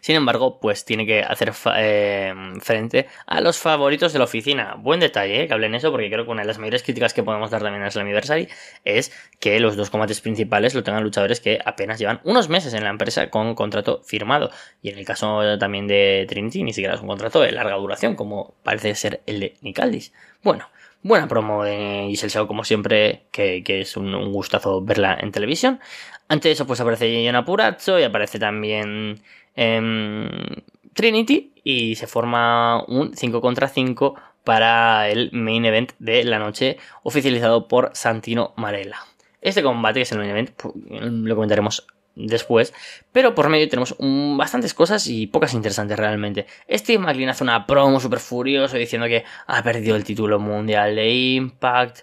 Sin 0.00 0.16
embargo, 0.16 0.58
pues 0.60 0.84
tiene 0.84 1.06
que 1.06 1.22
hacer 1.22 1.52
eh, 1.76 2.34
frente 2.60 3.06
a 3.26 3.40
los 3.40 3.58
favoritos 3.58 4.12
de 4.12 4.18
la 4.18 4.24
oficina. 4.24 4.76
Buen 4.78 5.00
detalle 5.00 5.42
eh, 5.42 5.48
que 5.48 5.54
hablen 5.54 5.74
eso, 5.74 5.90
porque 5.90 6.10
creo 6.10 6.24
que 6.24 6.30
una 6.30 6.42
de 6.42 6.48
las 6.48 6.58
mayores 6.58 6.82
críticas 6.82 7.14
que 7.14 7.22
podemos 7.22 7.50
dar 7.50 7.62
también 7.62 7.82
a 7.82 7.90
Slammiversary 7.90 8.48
es 8.84 9.12
que 9.40 9.60
los 9.60 9.76
dos 9.76 9.90
combates 9.90 10.20
principales 10.20 10.74
lo 10.74 10.82
tengan 10.82 11.02
luchadores 11.02 11.40
que 11.40 11.58
apenas 11.64 11.98
llevan 11.98 12.20
unos 12.24 12.48
meses 12.48 12.74
en 12.74 12.84
la 12.84 12.90
empresa 12.90 13.30
con 13.30 13.54
contrato 13.54 14.02
firmado. 14.04 14.50
Y 14.82 14.90
en 14.90 14.98
el 14.98 15.04
caso 15.04 15.58
también 15.58 15.86
de 15.86 16.26
Trinity, 16.28 16.62
ni 16.62 16.72
siquiera 16.72 16.94
es 16.94 17.00
un 17.00 17.08
contrato 17.08 17.40
de 17.40 17.52
larga 17.52 17.76
duración, 17.76 18.14
como 18.14 18.54
parece 18.62 18.94
ser 18.94 19.22
el 19.26 19.40
de 19.40 19.56
Nicaldis. 19.62 20.12
Bueno, 20.42 20.68
buena 21.02 21.28
promo 21.28 21.64
de 21.64 22.06
Giselle 22.08 22.32
Shaw, 22.32 22.46
como 22.46 22.64
siempre, 22.64 23.24
que, 23.30 23.62
es 23.66 23.96
un, 23.96 24.32
gustazo 24.32 24.82
verla 24.82 25.16
en 25.20 25.32
televisión. 25.32 25.80
Antes 26.28 26.44
de 26.44 26.52
eso, 26.52 26.66
pues 26.66 26.80
aparece 26.80 27.24
Jonah 27.24 27.44
Purazzo 27.44 27.98
y 27.98 28.02
aparece 28.04 28.38
también 28.38 29.22
Trinity 30.94 31.52
y 31.64 31.96
se 31.96 32.06
forma 32.06 32.84
un 32.86 33.16
5 33.16 33.40
contra 33.40 33.68
5 33.68 34.14
para 34.44 35.08
el 35.10 35.30
main 35.32 35.64
event 35.64 35.92
de 35.98 36.24
la 36.24 36.38
noche 36.38 36.78
oficializado 37.02 37.68
por 37.68 37.90
Santino 37.92 38.54
Marella. 38.56 38.98
Este 39.40 39.62
combate, 39.62 39.98
que 39.98 40.02
es 40.02 40.12
el 40.12 40.18
main 40.18 40.30
event, 40.30 40.50
lo 40.90 41.34
comentaremos 41.34 41.86
después, 42.14 42.74
pero 43.12 43.34
por 43.34 43.48
medio 43.48 43.68
tenemos 43.68 43.94
bastantes 43.98 44.74
cosas 44.74 45.06
y 45.06 45.26
pocas 45.28 45.54
interesantes 45.54 45.96
realmente. 45.96 46.46
Steve 46.68 46.98
McLean 46.98 47.28
hace 47.30 47.44
una 47.44 47.66
promo 47.66 48.00
super 48.00 48.18
furioso 48.18 48.76
diciendo 48.76 49.06
que 49.06 49.24
ha 49.46 49.62
perdido 49.62 49.94
el 49.94 50.04
título 50.04 50.40
mundial 50.40 50.96
de 50.96 51.10
Impact, 51.10 52.00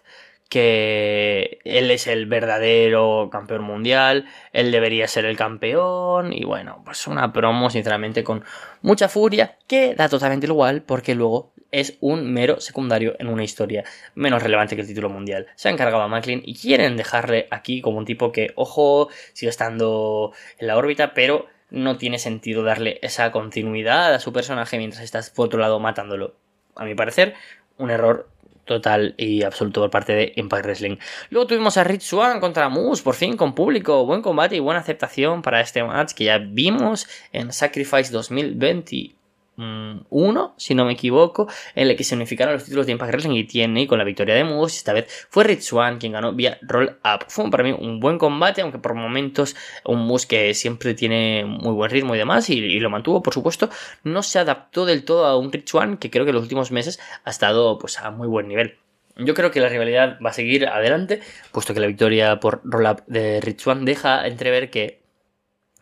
que 0.49 1.59
él 1.65 1.91
es 1.91 2.07
el 2.07 2.27
verdadero 2.27 3.29
campeón 3.31 3.63
mundial, 3.63 4.25
él 4.53 4.71
debería 4.71 5.07
ser 5.07 5.25
el 5.25 5.37
campeón 5.37 6.33
y 6.33 6.45
bueno, 6.45 6.81
pues 6.85 7.07
una 7.07 7.33
promo 7.33 7.69
sinceramente 7.69 8.23
con 8.23 8.43
mucha 8.81 9.09
furia 9.09 9.57
que 9.67 9.95
da 9.95 10.07
totalmente 10.07 10.47
igual 10.47 10.83
porque 10.83 11.15
luego 11.15 11.51
es 11.71 11.97
un 11.99 12.31
mero 12.31 12.61
secundario 12.61 13.15
en 13.19 13.27
una 13.27 13.43
historia 13.43 13.83
menos 14.13 14.41
relevante 14.41 14.75
que 14.75 14.81
el 14.81 14.87
título 14.87 15.09
mundial. 15.09 15.47
Se 15.55 15.67
ha 15.67 15.71
encargado 15.71 16.03
a 16.03 16.07
Macklin 16.07 16.41
y 16.45 16.55
quieren 16.55 16.95
dejarle 16.95 17.47
aquí 17.51 17.81
como 17.81 17.97
un 17.97 18.05
tipo 18.05 18.31
que, 18.31 18.53
ojo, 18.55 19.09
sigue 19.33 19.49
estando 19.49 20.31
en 20.57 20.67
la 20.67 20.77
órbita, 20.77 21.13
pero 21.13 21.47
no 21.69 21.97
tiene 21.97 22.19
sentido 22.19 22.63
darle 22.63 22.99
esa 23.01 23.31
continuidad 23.31 24.13
a 24.13 24.19
su 24.19 24.31
personaje 24.31 24.77
mientras 24.77 25.03
estás 25.03 25.29
por 25.29 25.47
otro 25.47 25.59
lado 25.59 25.79
matándolo. 25.79 26.35
A 26.75 26.85
mi 26.85 26.95
parecer, 26.95 27.33
un 27.77 27.91
error 27.91 28.29
total 28.65 29.15
y 29.17 29.43
absoluto 29.43 29.81
por 29.81 29.91
parte 29.91 30.13
de 30.13 30.33
Impact 30.35 30.65
Wrestling. 30.65 30.97
Luego 31.29 31.47
tuvimos 31.47 31.77
a 31.77 31.83
Rich 31.83 32.03
Swan 32.03 32.39
contra 32.39 32.69
Moose, 32.69 33.03
por 33.03 33.15
fin 33.15 33.37
con 33.37 33.55
público, 33.55 34.05
buen 34.05 34.21
combate 34.21 34.55
y 34.55 34.59
buena 34.59 34.81
aceptación 34.81 35.41
para 35.41 35.61
este 35.61 35.83
match 35.83 36.13
que 36.13 36.25
ya 36.25 36.37
vimos 36.37 37.07
en 37.31 37.53
Sacrifice 37.53 38.11
2020 38.11 39.15
uno, 39.57 40.53
si 40.57 40.75
no 40.75 40.85
me 40.85 40.93
equivoco, 40.93 41.47
en 41.75 41.89
el 41.89 41.95
que 41.95 42.03
se 42.03 42.15
unificaron 42.15 42.53
los 42.53 42.63
títulos 42.63 42.85
de 42.85 42.91
Impact 42.91 43.11
Wrestling 43.11 43.35
y 43.35 43.43
TNA 43.45 43.87
con 43.87 43.97
la 43.97 44.03
victoria 44.03 44.35
de 44.35 44.43
Moose. 44.43 44.77
Esta 44.77 44.93
vez 44.93 45.27
fue 45.29 45.43
Rich 45.43 45.61
Swan 45.61 45.97
quien 45.97 46.13
ganó 46.13 46.33
vía 46.33 46.57
Roll 46.61 46.97
Up. 47.03 47.25
Fue 47.27 47.49
para 47.49 47.63
mí 47.63 47.71
un 47.71 47.99
buen 47.99 48.17
combate, 48.17 48.61
aunque 48.61 48.79
por 48.79 48.93
momentos 48.95 49.55
un 49.85 50.05
Moose 50.05 50.27
que 50.27 50.53
siempre 50.53 50.93
tiene 50.93 51.45
muy 51.45 51.73
buen 51.73 51.91
ritmo 51.91 52.15
y 52.15 52.17
demás, 52.17 52.49
y, 52.49 52.79
lo 52.79 52.89
mantuvo, 52.89 53.21
por 53.23 53.33
supuesto, 53.33 53.69
no 54.03 54.23
se 54.23 54.39
adaptó 54.39 54.85
del 54.85 55.05
todo 55.05 55.25
a 55.25 55.37
un 55.37 55.51
Rich 55.51 55.69
Swan 55.69 55.97
que 55.97 56.09
creo 56.09 56.25
que 56.25 56.29
en 56.29 56.35
los 56.35 56.43
últimos 56.43 56.71
meses 56.71 56.99
ha 57.23 57.29
estado 57.29 57.77
pues 57.79 57.99
a 57.99 58.11
muy 58.11 58.27
buen 58.27 58.47
nivel. 58.47 58.77
Yo 59.17 59.33
creo 59.33 59.49
que 59.49 59.61
la 59.61 59.69
rivalidad 59.69 60.19
va 60.23 60.31
a 60.31 60.33
seguir 60.33 60.67
adelante, 60.67 61.21
puesto 61.53 61.73
que 61.73 61.79
la 61.79 61.87
victoria 61.87 62.39
por 62.41 62.59
Roll 62.65 62.85
Up 62.85 63.03
de 63.07 63.39
Rich 63.39 63.61
Swan 63.61 63.85
deja 63.85 64.27
entrever 64.27 64.69
que 64.69 64.99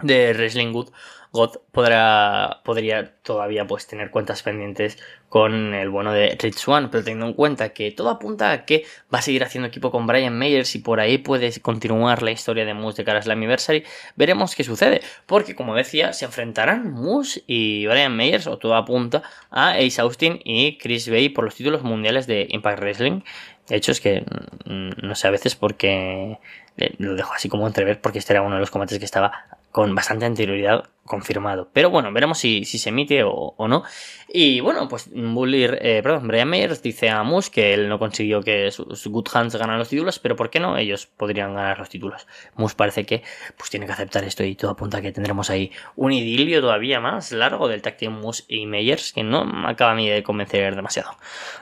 de 0.02 0.34
Wrestling 0.34 0.72
Good 0.72 0.90
God 1.34 1.58
podrá, 1.72 2.62
podría 2.64 3.16
todavía 3.24 3.66
pues 3.66 3.88
tener 3.88 4.12
cuentas 4.12 4.44
pendientes 4.44 5.00
con 5.30 5.74
el 5.74 5.90
bueno 5.90 6.14
de 6.14 6.38
Rich 6.40 6.58
Swan, 6.58 6.92
pero 6.92 7.04
teniendo 7.04 7.26
en 7.26 7.34
cuenta 7.34 7.70
que 7.70 7.92
todo 7.92 8.12
apunta 8.12 8.52
a 8.52 8.66
que 8.66 8.86
va 9.12 9.18
a 9.18 9.22
seguir 9.24 9.44
haciendo 9.44 9.68
equipo 9.68 9.90
con 9.90 10.06
Brian 10.06 10.38
Meyers 10.38 10.76
y 10.76 10.80
por 10.80 11.00
ahí 11.00 11.18
puede 11.18 11.60
continuar 11.60 12.22
la 12.22 12.30
historia 12.30 12.66
de 12.66 12.76
Moose 12.76 12.98
de 12.98 13.06
cara 13.06 13.18
a 13.18 13.22
Slammiversary, 13.24 13.84
veremos 14.16 14.54
qué 14.54 14.64
sucede, 14.64 15.02
porque 15.26 15.56
como 15.56 15.74
decía, 15.74 16.14
se 16.14 16.26
enfrentarán 16.26 16.92
Moose 16.92 17.44
y 17.48 17.88
Brian 17.88 18.16
Meyers, 18.16 18.46
o 18.46 18.60
todo 18.60 18.76
apunta 18.76 19.24
a 19.50 19.72
Ace 19.72 20.00
Austin 20.02 20.40
y 20.44 20.78
Chris 20.78 21.10
Bay 21.10 21.30
por 21.30 21.46
los 21.46 21.56
títulos 21.56 21.82
mundiales 21.82 22.28
de 22.28 22.46
Impact 22.48 22.80
Wrestling. 22.80 23.22
De 23.68 23.78
hecho, 23.78 23.92
es 23.92 24.02
que 24.02 24.24
mm, 24.66 25.08
no 25.08 25.16
sé 25.16 25.28
a 25.28 25.32
veces 25.32 25.56
por 25.56 25.78
qué 25.78 26.38
eh, 26.78 26.94
lo 27.00 27.16
dejo 27.16 27.34
así 27.34 27.50
como 27.50 27.66
entrever, 27.66 28.00
porque 28.00 28.20
este 28.20 28.34
era 28.34 28.44
uno 28.44 28.54
de 28.54 28.62
los 28.62 28.70
combates 28.70 29.00
que 29.00 29.06
estaba 29.06 29.46
con 29.74 29.96
bastante 29.96 30.26
anterioridad 30.26 30.84
confirmado. 31.04 31.68
Pero 31.74 31.90
bueno, 31.90 32.14
veremos 32.14 32.38
si, 32.38 32.64
se 32.64 32.90
emite 32.90 33.24
o, 33.26 33.56
no. 33.68 33.84
Y 34.32 34.60
bueno, 34.60 34.88
pues 34.88 35.10
Bully, 35.12 35.64
eh, 35.64 36.00
perdón, 36.04 36.28
Brian 36.28 36.48
Meyers 36.48 36.84
dice 36.84 37.10
a 37.10 37.24
Moose 37.24 37.50
que 37.50 37.74
él 37.74 37.90
no 37.90 37.98
consiguió 37.98 38.42
que 38.42 38.70
sus 38.70 39.08
Good 39.08 39.28
Hands 39.34 39.56
ganaran 39.56 39.80
los 39.80 39.90
títulos, 39.90 40.20
pero 40.20 40.36
¿por 40.36 40.52
qué 40.52 40.60
no? 40.60 40.78
Ellos 40.78 41.08
podrían 41.08 41.56
ganar 41.56 41.80
los 41.80 41.90
títulos. 41.90 42.28
Moose 42.56 42.76
parece 42.76 43.04
que 43.08 43.24
pues 43.58 43.72
tiene 43.72 43.88
que 43.88 43.94
aceptar 43.94 44.24
esto 44.24 44.44
y 44.44 44.54
todo 44.54 44.70
apunta 44.70 45.00
a 45.00 45.02
que 45.02 45.12
tendremos 45.12 45.50
ahí 45.50 45.72
un 45.96 46.12
idilio 46.12 46.62
todavía 46.62 47.00
más 47.00 47.32
largo 47.32 47.68
del 47.68 47.82
tag 47.82 47.98
team 47.98 48.22
Moose 48.22 48.44
y 48.48 48.68
Meyers 48.68 49.12
que 49.12 49.24
no 49.24 49.68
acaba 49.68 49.94
a 49.94 49.96
mí 49.96 50.08
de 50.08 50.22
convencer 50.22 50.76
demasiado. 50.76 51.18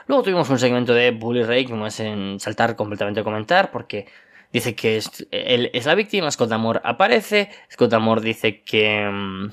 Luego 0.06 0.22
tuvimos 0.22 0.50
un 0.50 0.58
segmento 0.58 0.92
de 0.92 1.12
Bully 1.12 1.44
Ray 1.44 1.64
que 1.64 1.72
me 1.72 1.88
en 1.98 2.38
saltar 2.38 2.76
completamente 2.76 3.20
a 3.20 3.24
comentar 3.24 3.70
porque 3.70 4.06
dice 4.52 4.74
que 4.74 4.96
es, 4.96 5.26
él 5.30 5.70
es 5.72 5.86
la 5.86 5.94
víctima, 5.94 6.30
Scott 6.30 6.52
Amor 6.52 6.80
aparece, 6.84 7.50
Scott 7.70 7.92
Amor 7.92 8.20
dice 8.20 8.62
que 8.62 9.08
mm, 9.10 9.50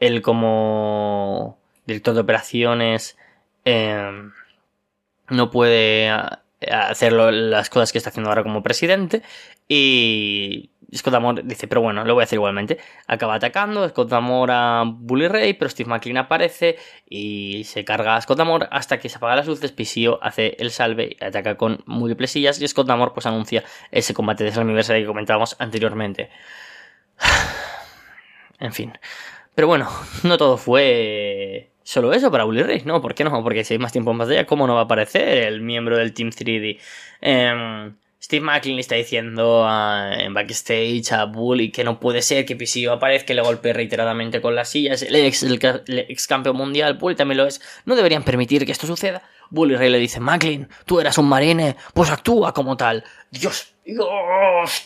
él 0.00 0.22
como 0.22 1.58
director 1.86 2.14
de 2.14 2.20
operaciones 2.20 3.16
em, 3.64 4.32
no 5.28 5.50
puede 5.50 6.10
hacer 6.70 7.12
las 7.12 7.70
cosas 7.70 7.92
que 7.92 7.98
está 7.98 8.10
haciendo 8.10 8.30
ahora 8.30 8.42
como 8.42 8.62
presidente 8.62 9.22
y 9.68 10.70
Scott 10.94 11.40
dice, 11.44 11.66
pero 11.66 11.80
bueno, 11.80 12.04
lo 12.04 12.14
voy 12.14 12.22
a 12.22 12.24
hacer 12.24 12.36
igualmente. 12.36 12.78
Acaba 13.06 13.34
atacando, 13.34 13.88
Scott 13.88 14.12
Amor 14.12 14.50
a 14.52 14.84
Bully 14.86 15.28
Ray, 15.28 15.54
pero 15.54 15.68
Steve 15.68 15.88
McLean 15.88 16.18
aparece 16.18 16.76
y 17.08 17.64
se 17.64 17.84
carga 17.84 18.16
a 18.16 18.20
Scott 18.20 18.38
Amor 18.40 18.68
hasta 18.70 18.98
que 18.98 19.08
se 19.08 19.16
apaga 19.16 19.36
las 19.36 19.46
luces. 19.46 19.72
PCO 19.72 20.18
hace 20.22 20.56
el 20.58 20.70
salve 20.70 21.16
y 21.18 21.24
ataca 21.24 21.56
con 21.56 21.82
múltiples 21.86 22.30
sillas 22.30 22.60
y 22.60 22.68
Scott 22.68 22.88
Amor 22.90 23.12
pues 23.14 23.26
anuncia 23.26 23.64
ese 23.90 24.14
combate 24.14 24.44
de 24.44 24.52
Slammiversary 24.52 25.00
que 25.00 25.06
comentábamos 25.06 25.56
anteriormente. 25.58 26.30
en 28.60 28.72
fin. 28.72 28.92
Pero 29.54 29.68
bueno, 29.68 29.88
no 30.22 30.38
todo 30.38 30.56
fue 30.56 31.72
solo 31.82 32.12
eso 32.12 32.30
para 32.30 32.44
Bully 32.44 32.62
Ray, 32.62 32.82
¿no? 32.84 33.00
¿Por 33.00 33.14
qué 33.14 33.24
no? 33.24 33.42
Porque 33.42 33.64
si 33.64 33.74
hay 33.74 33.78
más 33.78 33.92
tiempo 33.92 34.10
en 34.10 34.18
batalla, 34.18 34.46
¿cómo 34.46 34.66
no 34.66 34.74
va 34.74 34.80
a 34.80 34.84
aparecer 34.84 35.46
el 35.46 35.62
miembro 35.62 35.96
del 35.96 36.12
Team 36.12 36.30
3D? 36.30 36.78
Steve 38.26 38.60
le 38.64 38.80
está 38.80 38.96
diciendo 38.96 39.64
en 40.10 40.34
backstage 40.34 41.12
a 41.12 41.26
Bully 41.26 41.70
que 41.70 41.84
no 41.84 42.00
puede 42.00 42.22
ser 42.22 42.44
que 42.44 42.56
PCO 42.56 42.90
aparezca 42.90 43.32
le 43.32 43.40
golpee 43.40 43.72
reiteradamente 43.72 44.40
con 44.40 44.56
las 44.56 44.68
sillas. 44.68 45.02
El 45.02 45.14
ex, 45.14 45.44
el, 45.44 45.60
ex 45.86 46.26
campeón 46.26 46.56
mundial, 46.56 46.94
Bully 46.94 47.14
también 47.14 47.38
lo 47.38 47.46
es. 47.46 47.60
No 47.84 47.94
deberían 47.94 48.24
permitir 48.24 48.66
que 48.66 48.72
esto 48.72 48.88
suceda. 48.88 49.22
Bully 49.50 49.76
Ray 49.76 49.90
le 49.90 50.00
dice, 50.00 50.18
McLean, 50.18 50.68
tú 50.86 50.98
eras 50.98 51.18
un 51.18 51.28
marine, 51.28 51.76
pues 51.94 52.10
actúa 52.10 52.52
como 52.52 52.76
tal. 52.76 53.04
Dios, 53.30 53.74
Dios, 53.84 54.08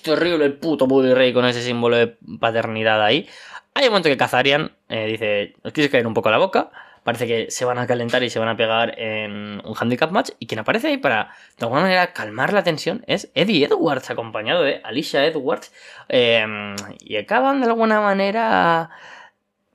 terrible 0.03 0.45
el 0.45 0.59
puto 0.59 0.87
Bully 0.87 1.15
Ray 1.15 1.33
con 1.33 1.47
ese 1.47 1.63
símbolo 1.63 1.97
de 1.97 2.09
paternidad 2.39 3.03
ahí. 3.03 3.27
Hay 3.73 3.85
un 3.85 3.93
momento 3.93 4.11
que 4.11 4.19
Kazarian 4.19 4.71
eh, 4.91 5.07
dice, 5.07 5.55
os 5.63 5.73
quieres 5.73 5.91
caer 5.91 6.07
un 6.07 6.13
poco 6.13 6.29
a 6.29 6.33
la 6.33 6.39
boca 6.39 6.71
parece 7.03 7.27
que 7.27 7.51
se 7.51 7.65
van 7.65 7.79
a 7.79 7.87
calentar 7.87 8.23
y 8.23 8.31
se 8.31 8.39
van 8.39 8.49
a 8.49 8.57
pegar 8.57 8.99
en 8.99 9.63
un 9.65 9.75
handicap 9.79 10.11
match. 10.11 10.31
Y 10.39 10.47
quien 10.47 10.59
aparece 10.59 10.89
ahí 10.89 10.97
para, 10.97 11.31
de 11.59 11.65
alguna 11.65 11.83
manera, 11.83 12.13
calmar 12.13 12.53
la 12.53 12.63
tensión 12.63 13.05
es 13.07 13.31
Eddie 13.35 13.67
Edwards, 13.67 14.11
acompañado 14.11 14.63
de 14.63 14.81
Alicia 14.85 15.25
Edwards. 15.27 15.73
Em, 16.09 16.77
y 17.01 17.17
acaban 17.17 17.61
de 17.61 17.67
alguna 17.67 18.01
manera 18.01 18.91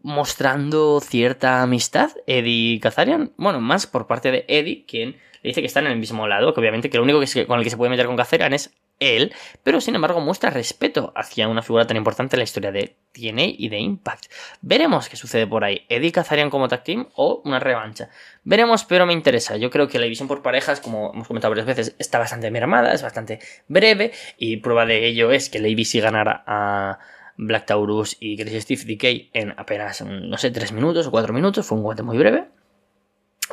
mostrando 0.02 1.00
cierta 1.02 1.64
amistad, 1.64 2.12
Eddie 2.28 2.80
Kazarian. 2.80 3.32
Bueno, 3.38 3.60
más 3.60 3.88
por 3.88 4.06
parte 4.06 4.32
de 4.32 4.46
Eddie, 4.48 4.86
quien 4.86 5.14
le 5.42 5.50
dice 5.50 5.62
que 5.62 5.68
están 5.68 5.88
en 5.88 5.94
el 5.94 6.00
mismo 6.00 6.28
lado, 6.28 6.54
que 6.54 6.60
obviamente 6.60 6.90
que 6.90 6.98
lo 6.98 7.04
único 7.04 7.20
que 7.20 7.48
con 7.48 7.58
el 7.58 7.64
que 7.64 7.72
se 7.72 7.78
puede 7.78 7.90
meter 7.90 8.06
con 8.06 8.16
Kazarian 8.16 8.54
es 8.54 8.72
él, 9.00 9.34
pero 9.64 9.82
sin 9.82 9.96
embargo 9.96 10.22
muestra 10.22 10.50
respeto 10.50 11.12
hacia 11.16 11.48
una 11.48 11.62
figura 11.62 11.88
tan 11.88 11.98
importante 11.98 12.36
en 12.36 12.40
la 12.40 12.44
historia 12.44 12.72
de 12.72 12.96
TNA 13.12 13.46
y 13.58 13.70
de 13.70 13.80
Impact. 13.80 14.26
Veremos 14.62 15.10
qué 15.10 15.18
sucede 15.18 15.48
por 15.48 15.64
ahí. 15.64 15.86
Eddie 15.90 16.12
Kazarian 16.12 16.50
como 16.50 16.68
tag 16.68 16.84
team 16.84 17.08
o 17.16 17.42
una 17.46 17.60
revancha. 17.60 18.10
Veremos, 18.44 18.84
pero 18.86 19.06
me 19.06 19.14
interesa. 19.14 19.58
Yo 19.58 19.70
creo 19.70 19.88
que 19.88 20.00
la 20.00 20.06
división 20.06 20.28
por 20.28 20.42
parejas, 20.42 20.80
como 20.80 21.12
hemos 21.14 21.28
comentado 21.28 21.52
varias 21.52 21.68
veces, 21.68 21.96
está 22.00 22.20
bastante 22.20 22.52
mermada, 22.52 22.94
es 22.94 23.02
bastante 23.02 23.40
breve 23.68 24.12
y 24.38 24.58
prueba 24.58 24.86
de 24.86 25.06
ello 25.08 25.32
es 25.32 25.50
que 25.50 25.60
la 25.60 25.68
ABC 25.68 26.02
ganara 26.02 26.44
a 26.46 27.00
Black 27.38 27.66
Taurus 27.66 28.18
y 28.20 28.38
Chris 28.38 28.64
Steve 28.64 28.84
Decay 28.86 29.30
en 29.34 29.54
apenas, 29.58 30.02
no 30.02 30.38
sé, 30.38 30.52
3 30.52 30.72
minutos 30.72 31.08
o 31.08 31.12
4 31.12 31.34
minutos. 31.34 31.66
Fue 31.66 31.78
un 31.78 31.84
guante 31.84 32.04
muy 32.04 32.18
breve 32.18 32.48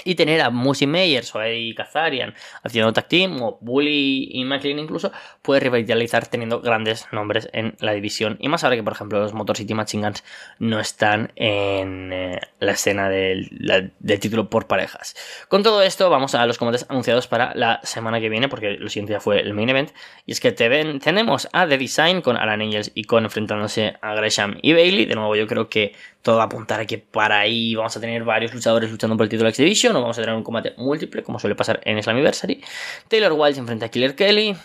y 0.05 0.15
tener 0.15 0.41
a 0.41 0.51
Musi 0.51 0.87
Meyers 0.87 1.35
o 1.35 1.43
Eddie 1.43 1.75
Kazarian 1.75 2.35
haciendo 2.63 2.93
tag 2.93 3.09
team 3.09 3.41
o 3.43 3.59
Bully 3.61 4.29
y 4.33 4.45
McLean 4.45 4.79
incluso 4.79 5.13
puede 5.43 5.61
rivalizar 5.61 6.27
teniendo 6.27 6.61
grandes 6.61 7.07
nombres 7.13 7.49
en 7.53 7.75
la 7.81 7.93
división. 7.93 8.37
Y 8.41 8.49
más 8.49 8.65
ahora 8.65 8.77
que 8.77 8.83
por 8.83 8.93
ejemplo 8.93 9.21
los 9.21 9.33
Motor 9.33 9.57
City 9.57 9.75
Machine 9.75 10.05
Guns 10.05 10.25
no 10.59 10.81
están 10.81 11.33
en 11.37 12.13
eh, 12.13 12.41
la 12.61 12.73
escena 12.73 13.09
del, 13.09 13.93
título 14.21 14.49
por 14.49 14.67
parejas. 14.67 15.17
Con 15.49 15.63
todo 15.63 15.83
esto 15.83 16.11
vamos 16.11 16.35
a 16.35 16.47
los 16.47 16.59
combates 16.59 16.87
anunciados 16.89 17.27
para 17.27 17.55
la 17.55 17.81
semana 17.83 18.21
que 18.21 18.29
viene 18.29 18.49
porque 18.49 18.73
lo 18.73 18.89
siguiente 18.89 19.13
ya 19.13 19.21
fue 19.21 19.41
el 19.41 19.55
main 19.55 19.69
event. 19.69 19.91
Y 20.27 20.33
es 20.33 20.41
que 20.41 20.53
tenemos 20.53 21.49
a 21.53 21.67
The 21.67 21.79
Design 21.79 22.21
con 22.21 22.37
Alan 22.37 22.61
Angels 22.61 22.93
y 22.95 23.05
con 23.05 23.25
enfrentándose 23.25 23.97
a 24.01 24.15
Gresham 24.15 24.59
y 24.63 24.73
Bailey. 24.73 25.07
De 25.07 25.15
nuevo 25.15 25.37
yo 25.37 25.47
creo 25.47 25.69
que 25.69 25.95
todo 26.23 26.41
apuntar 26.41 26.81
a 26.81 26.87
que 26.87 26.99
para 26.99 27.41
ahí 27.41 27.75
vamos 27.75 27.97
a 27.97 28.01
tener 28.01 28.23
varios 28.25 28.55
luchadores 28.55 28.91
luchando 28.91 29.17
por 29.17 29.25
el 29.25 29.31
título 29.31 29.51
de 29.51 29.55
X-Division 29.93 29.97
o 29.97 30.01
vamos 30.01 30.19
a 30.19 30.23
tener 30.23 30.35
un 30.37 30.43
combate 30.43 30.75
múltiple, 30.77 31.23
como 31.23 31.39
suele 31.39 31.55
pasar 31.55 31.81
en 31.85 32.03
Slammiversary. 32.03 32.63
Taylor 33.09 33.33
Wilde 33.33 33.61
enfrenta 33.61 33.87
a 33.87 33.89
Killer 33.89 34.15
Kelly. 34.15 34.57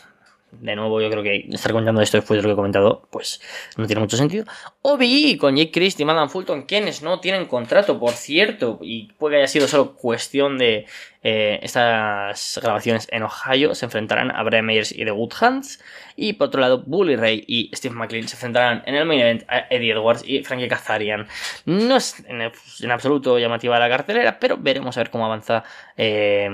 De 0.52 0.76
nuevo, 0.78 1.02
yo 1.02 1.10
creo 1.10 1.24
que 1.24 1.46
estar 1.52 1.74
contando 1.74 2.02
esto 2.02 2.18
después 2.18 2.38
de 2.38 2.44
lo 2.44 2.48
que 2.48 2.54
he 2.54 2.56
comentado, 2.56 3.08
pues 3.12 3.42
no 3.76 3.86
tiene 3.86 4.00
mucho 4.00 4.16
sentido. 4.16 4.46
OBI 4.90 5.36
con 5.36 5.58
Jake 5.58 5.72
Christie 5.72 6.04
y 6.04 6.06
Madame 6.06 6.30
Fulton, 6.30 6.62
quienes 6.62 7.02
no 7.02 7.20
tienen 7.20 7.46
contrato, 7.46 8.00
por 8.00 8.14
cierto, 8.14 8.80
y 8.82 9.12
puede 9.18 9.34
que 9.34 9.40
haya 9.40 9.48
sido 9.50 9.68
solo 9.68 9.96
cuestión 9.96 10.58
de 10.58 10.86
eh, 11.24 11.60
estas 11.62 12.58
grabaciones 12.64 13.06
en 13.12 13.24
Ohio, 13.24 13.76
se 13.76 13.84
enfrentarán 13.84 14.32
a 14.32 14.42
Brian 14.44 14.66
Meyers 14.66 14.94
y 14.94 15.04
The 15.04 15.12
Good 15.12 15.34
Hands. 15.42 15.84
Y 16.16 16.34
por 16.34 16.48
otro 16.48 16.62
lado, 16.62 16.84
Bully 16.86 17.18
Ray 17.18 17.44
y 17.46 17.70
Steve 17.76 17.94
McLean 17.96 18.30
se 18.30 18.38
enfrentarán 18.38 18.82
en 18.86 18.96
el 18.96 19.06
main 19.06 19.20
event 19.20 19.44
a 19.50 19.68
Eddie 19.70 19.92
Edwards 19.92 20.24
y 20.26 20.42
Frankie 20.44 20.70
Kazarian. 20.70 21.28
No 21.66 21.98
es 21.98 22.24
en, 22.28 22.90
absoluto 22.90 23.38
llamativa 23.38 23.78
la 23.78 23.90
cartelera, 23.90 24.40
pero 24.40 24.56
veremos 24.58 24.96
a 24.96 25.02
ver 25.02 25.10
cómo 25.10 25.26
avanza 25.26 25.66
eh, 25.98 26.50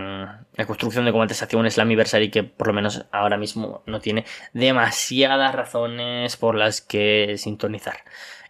la 0.55 0.65
construcción 0.65 1.05
de 1.05 1.11
combates 1.11 1.43
hacia 1.43 1.59
un 1.59 1.69
Slammiversary 1.69 2.31
que 2.31 2.43
por 2.43 2.65
lo 2.65 2.73
menos 2.73 3.05
ahora 3.11 3.37
mismo 3.37 3.83
no 3.85 3.99
tiene 3.99 4.25
demasiadas 4.53 5.53
razones 5.53 6.35
por 6.35 6.55
las 6.55 6.81
que 6.81 7.35
sintonizar. 7.37 8.03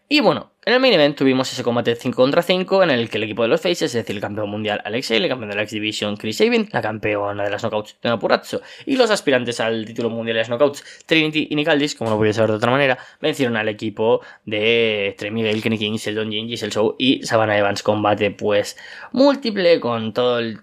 Y 0.09 0.19
bueno, 0.19 0.51
en 0.65 0.73
el 0.73 0.79
main 0.79 0.93
event 0.93 1.17
tuvimos 1.17 1.51
ese 1.51 1.63
combate 1.63 1.95
5 1.95 2.15
contra 2.15 2.41
5 2.41 2.83
en 2.83 2.91
el 2.91 3.09
que 3.09 3.17
el 3.17 3.23
equipo 3.23 3.41
de 3.41 3.47
los 3.47 3.61
Faces, 3.61 3.83
es 3.83 3.93
decir, 3.93 4.15
el 4.15 4.21
campeón 4.21 4.49
mundial 4.49 4.81
Alex 4.85 5.11
el 5.11 5.27
campeón 5.27 5.49
de 5.49 5.55
la 5.55 5.63
X 5.63 5.71
Division 5.73 6.17
Chris 6.17 6.37
Sabin, 6.37 6.69
la 6.71 6.81
campeona 6.81 7.43
de 7.43 7.49
las 7.49 7.63
Knockouts 7.63 7.97
de 8.01 8.17
Purazzo 8.17 8.61
y 8.85 8.95
los 8.95 9.09
aspirantes 9.09 9.59
al 9.59 9.85
título 9.85 10.09
mundial 10.09 10.35
de 10.35 10.39
las 10.41 10.49
Knockouts 10.49 10.83
Trinity 11.05 11.47
y 11.49 11.55
Nicaldis, 11.55 11.95
como 11.95 12.11
no 12.11 12.17
podía 12.17 12.33
saber 12.33 12.51
de 12.51 12.57
otra 12.57 12.71
manera, 12.71 12.97
vencieron 13.21 13.57
al 13.57 13.69
equipo 13.69 14.21
de 14.45 15.15
Trey 15.17 15.31
Miguel, 15.31 15.61
Kenny 15.61 15.77
King, 15.77 15.97
Sheldon 15.97 16.31
Jean, 16.31 16.47
Giselle 16.47 16.71
Show 16.71 16.95
y 16.99 17.23
Savannah 17.23 17.57
Evans. 17.57 17.81
Combate 17.81 18.31
pues 18.31 18.77
múltiple 19.13 19.79
con 19.79 20.13
todo 20.13 20.39
el 20.39 20.61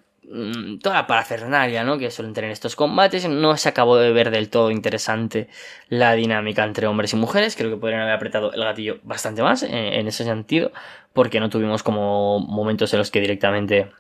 toda 0.81 0.95
la 0.95 1.07
parafernalia 1.07 1.83
¿no? 1.83 1.99
que 1.99 2.11
suelen 2.11 2.35
tener 2.35 2.51
estos 2.51 2.77
combates. 2.77 3.29
No 3.29 3.57
se 3.57 3.69
acabó 3.69 3.97
de 3.97 4.13
ver 4.13 4.31
del 4.31 4.49
todo 4.49 4.71
interesante 4.71 5.49
la 5.89 6.15
dinámica 6.15 6.65
entre 6.65 6.87
hombres 6.87 7.13
y 7.13 7.17
mujeres. 7.17 7.57
Creo 7.57 7.71
que 7.71 7.77
podrían 7.77 8.03
haber 8.03 8.15
apretado 8.15 8.53
el 8.53 8.63
gatillo 8.63 8.99
bastante 9.03 9.43
más 9.43 9.63
eh, 9.63 9.99
en, 9.99 10.07
ese 10.07 10.25
sentido, 10.25 10.73
porque 11.13 11.41
no 11.41 11.51
tuvimos 11.51 11.83
como 11.83 12.39
momentos 12.41 12.93
en 12.93 12.99
los 12.99 13.11
que 13.11 13.21
directamente 13.21 13.91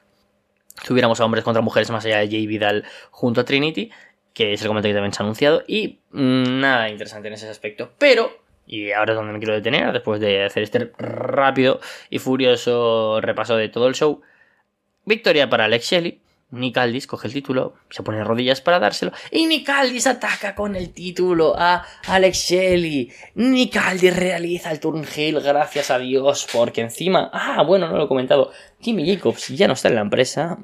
tuviéramos 0.86 1.20
a 1.20 1.24
hombres 1.24 1.44
contra 1.44 1.62
mujeres 1.62 1.90
más 1.90 2.04
allá 2.04 2.18
de 2.18 2.28
Jay 2.28 2.46
Vidal 2.46 2.84
junto 3.10 3.40
a 3.40 3.44
Trinity, 3.44 3.90
que 4.32 4.52
es 4.52 4.62
el 4.62 4.68
combate 4.68 4.88
que 4.88 4.94
también 4.94 5.12
se 5.12 5.22
ha 5.22 5.24
anunciado, 5.24 5.64
y 5.66 5.98
mm, 6.12 6.60
nada 6.60 6.88
interesante 6.88 7.28
en 7.28 7.34
ese 7.34 7.48
aspecto. 7.48 7.92
Pero 7.98 8.40
y 8.70 8.92
ahora 8.92 9.14
es 9.14 9.16
donde 9.16 9.32
me 9.32 9.40
quiero 9.40 9.54
detener, 9.54 9.92
después 9.92 10.20
de 10.20 10.44
hacer 10.44 10.62
este 10.62 10.92
rápido 10.96 11.80
y 12.08 12.20
furioso 12.20 13.20
repaso 13.20 13.56
de 13.56 13.68
todo 13.68 13.88
el 13.88 13.96
show. 13.96 14.22
Victoria 15.04 15.48
para 15.48 15.64
Alex 15.64 15.86
Shelley. 15.86 16.20
Nick 16.52 16.76
Aldis 16.78 17.06
coge 17.06 17.28
el 17.28 17.32
título, 17.32 17.74
se 17.90 18.02
pone 18.02 18.24
rodillas 18.24 18.60
para 18.60 18.80
dárselo 18.80 19.12
y 19.30 19.46
Nick 19.46 19.68
Aldis 19.68 20.08
ataca 20.08 20.54
con 20.54 20.74
el 20.74 20.92
título 20.92 21.54
a 21.56 21.84
Alex 22.08 22.38
Shelley. 22.38 23.12
Nick 23.36 23.76
Aldis 23.76 24.16
realiza 24.16 24.72
el 24.72 24.80
turn 24.80 25.04
heel, 25.04 25.40
gracias 25.40 25.90
a 25.90 25.98
Dios, 25.98 26.48
porque 26.52 26.80
encima, 26.80 27.30
ah, 27.32 27.62
bueno, 27.62 27.88
no 27.88 27.96
lo 27.96 28.04
he 28.04 28.08
comentado, 28.08 28.50
Jimmy 28.80 29.06
Jacobs 29.06 29.48
ya 29.48 29.68
no 29.68 29.74
está 29.74 29.88
en 29.88 29.94
la 29.94 30.00
empresa. 30.00 30.58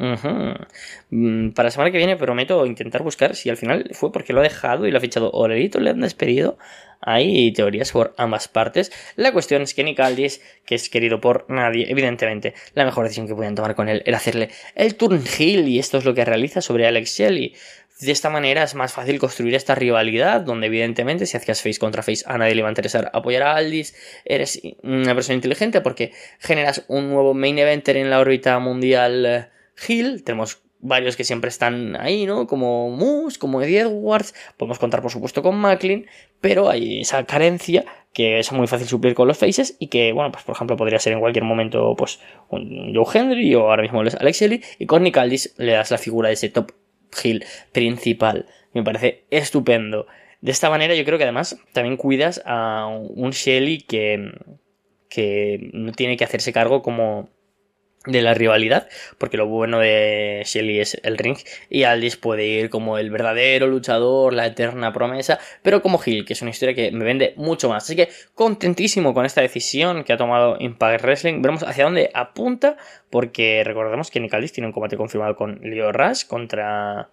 Mm, 1.11 1.51
para 1.51 1.67
la 1.69 1.71
semana 1.71 1.93
que 1.93 1.99
viene 1.99 2.17
prometo 2.17 2.67
intentar 2.67 3.03
buscar 3.03 3.37
si 3.37 3.49
al 3.49 3.57
final 3.57 3.91
fue 3.93 4.11
porque 4.11 4.33
lo 4.33 4.41
ha 4.41 4.43
dejado 4.43 4.87
y 4.87 4.91
lo 4.91 4.99
ha 4.99 5.01
fichado 5.01 5.31
o 5.33 5.47
le 5.47 5.71
han 5.91 6.01
despedido. 6.01 6.59
Hay 7.01 7.53
teorías 7.53 7.93
por 7.93 8.15
ambas 8.17 8.49
partes. 8.49 8.93
La 9.17 9.33
cuestión 9.33 9.63
es 9.63 9.75
que 9.75 9.85
Nick 9.85 10.01
Aldis, 10.01 10.41
que 10.65 10.75
es 10.75 10.89
querido 10.89 11.21
por 11.21 11.47
nadie, 11.49 11.91
evidentemente, 11.91 12.55
la 12.75 12.85
mejor 12.85 13.05
decisión 13.05 13.27
que 13.27 13.35
podían 13.35 13.55
tomar 13.55 13.75
con 13.75 13.89
él 13.89 14.03
era 14.07 14.17
hacerle 14.17 14.51
el 14.75 14.97
turn 14.97 15.23
heel 15.39 15.69
y 15.69 15.79
esto 15.79 15.99
es 15.99 16.05
lo 16.05 16.15
que 16.15 16.25
realiza 16.25 16.61
sobre 16.61 16.87
Alex 16.87 17.11
Shelley. 17.17 17.55
De 18.01 18.13
esta 18.13 18.29
manera 18.29 18.63
es 18.63 18.75
más 18.75 18.93
fácil 18.93 19.19
construir 19.19 19.55
esta 19.55 19.75
rivalidad, 19.75 20.43
donde 20.43 20.67
evidentemente 20.67 21.25
si 21.25 21.37
hacías 21.39 21.63
face 21.63 21.79
contra 21.79 22.03
face 22.03 22.25
a 22.27 22.37
nadie 22.37 22.55
le 22.55 22.61
va 22.61 22.69
a 22.69 22.73
interesar 22.73 23.11
apoyar 23.15 23.43
a 23.43 23.57
Aldis, 23.57 23.95
eres 24.27 24.61
una 24.83 25.15
persona 25.15 25.37
inteligente 25.37 25.81
porque 25.81 26.13
generas 26.39 26.85
un 26.89 27.09
nuevo 27.09 27.33
main 27.33 27.59
eventer 27.59 27.97
en 27.97 28.11
la 28.11 28.21
órbita 28.21 28.59
mundial 28.59 29.51
Hill, 29.89 30.17
eh, 30.17 30.23
tenemos 30.23 30.61
varios 30.81 31.17
que 31.17 31.25
siempre 31.25 31.49
están 31.49 31.97
ahí, 31.97 32.27
¿no? 32.27 32.47
Como 32.47 32.91
Moose, 32.91 33.39
como 33.39 33.63
Eddie 33.63 33.81
Edwards, 33.81 34.35
podemos 34.57 34.79
contar 34.79 35.03
por 35.03 35.11
supuesto 35.11 35.43
con 35.43 35.57
Macklin, 35.57 36.07
pero 36.41 36.69
hay 36.69 37.01
esa 37.01 37.25
carencia 37.25 37.85
que 38.13 38.39
es 38.39 38.51
muy 38.53 38.67
fácil 38.67 38.87
suplir 38.87 39.15
con 39.15 39.29
los 39.29 39.39
faces 39.39 39.77
y 39.79 39.89
que, 39.89 40.13
bueno, 40.13 40.33
pues 40.33 40.45
por 40.45 40.55
ejemplo 40.55 40.77
podría 40.77 40.99
ser 40.99 41.13
en 41.13 41.21
cualquier 41.21 41.45
momento 41.45 41.95
pues 41.97 42.21
un 42.49 42.95
Joe 42.95 43.07
Henry 43.13 43.55
o 43.55 43.69
ahora 43.69 43.83
mismo 43.83 44.01
Alex 44.01 44.41
Shelley 44.41 44.63
y 44.79 44.87
con 44.87 45.03
Nick 45.03 45.17
Aldis 45.19 45.55
le 45.59 45.73
das 45.73 45.91
la 45.91 45.99
figura 45.99 46.29
de 46.29 46.35
ese 46.35 46.49
top 46.49 46.73
heel 47.23 47.45
principal. 47.73 48.47
Me 48.73 48.83
parece 48.83 49.25
estupendo. 49.31 50.07
De 50.41 50.53
esta 50.53 50.71
manera 50.71 50.95
yo 50.95 51.05
creo 51.05 51.19
que 51.19 51.25
además 51.25 51.59
también 51.73 51.97
cuidas 51.97 52.43
a 52.47 52.87
un 52.89 53.31
Shelly 53.31 53.79
que, 53.79 54.33
que 55.09 55.71
no 55.73 55.93
tiene 55.93 56.17
que 56.17 56.25
hacerse 56.25 56.53
cargo 56.53 56.83
como 56.83 57.31
de 58.07 58.23
la 58.23 58.35
rivalidad, 58.35 58.89
porque 59.19 59.37
lo 59.37 59.47
bueno 59.47 59.79
de 59.79 60.43
Shelly 60.45 60.81
es 60.81 60.99
el 61.03 61.19
ring 61.19 61.37
y 61.69 61.83
Aldis 61.83 62.17
puede 62.17 62.47
ir 62.47 62.71
como 62.71 62.99
el 62.99 63.11
verdadero 63.11 63.67
luchador, 63.67 64.33
la 64.33 64.47
eterna 64.47 64.93
promesa, 64.93 65.39
pero 65.63 65.83
como 65.83 66.01
Hill, 66.05 66.25
que 66.25 66.33
es 66.33 66.43
una 66.43 66.51
historia 66.51 66.75
que 66.75 66.91
me 66.93 67.05
vende 67.05 67.35
mucho 67.37 67.69
más. 67.69 67.85
Así 67.85 67.97
que 67.97 68.09
contentísimo 68.35 69.13
con 69.13 69.27
esta 69.27 69.41
decisión 69.41 70.05
que 70.05 70.13
ha 70.13 70.17
tomado 70.17 70.57
Impact 70.59 71.03
Wrestling. 71.03 71.43
Veremos 71.43 71.63
hacia 71.63 71.85
dónde 71.85 72.11
apunta, 72.15 72.77
porque 73.11 73.63
recordemos 73.65 74.11
que 74.11 74.21
Nick 74.21 74.35
Aldis 74.35 74.53
tiene 74.53 74.67
un 74.67 74.73
combate 74.73 74.97
confirmado 74.97 75.37
con 75.37 75.61
Leo 75.63 75.93
Rush 75.93 76.25
contra 76.27 77.11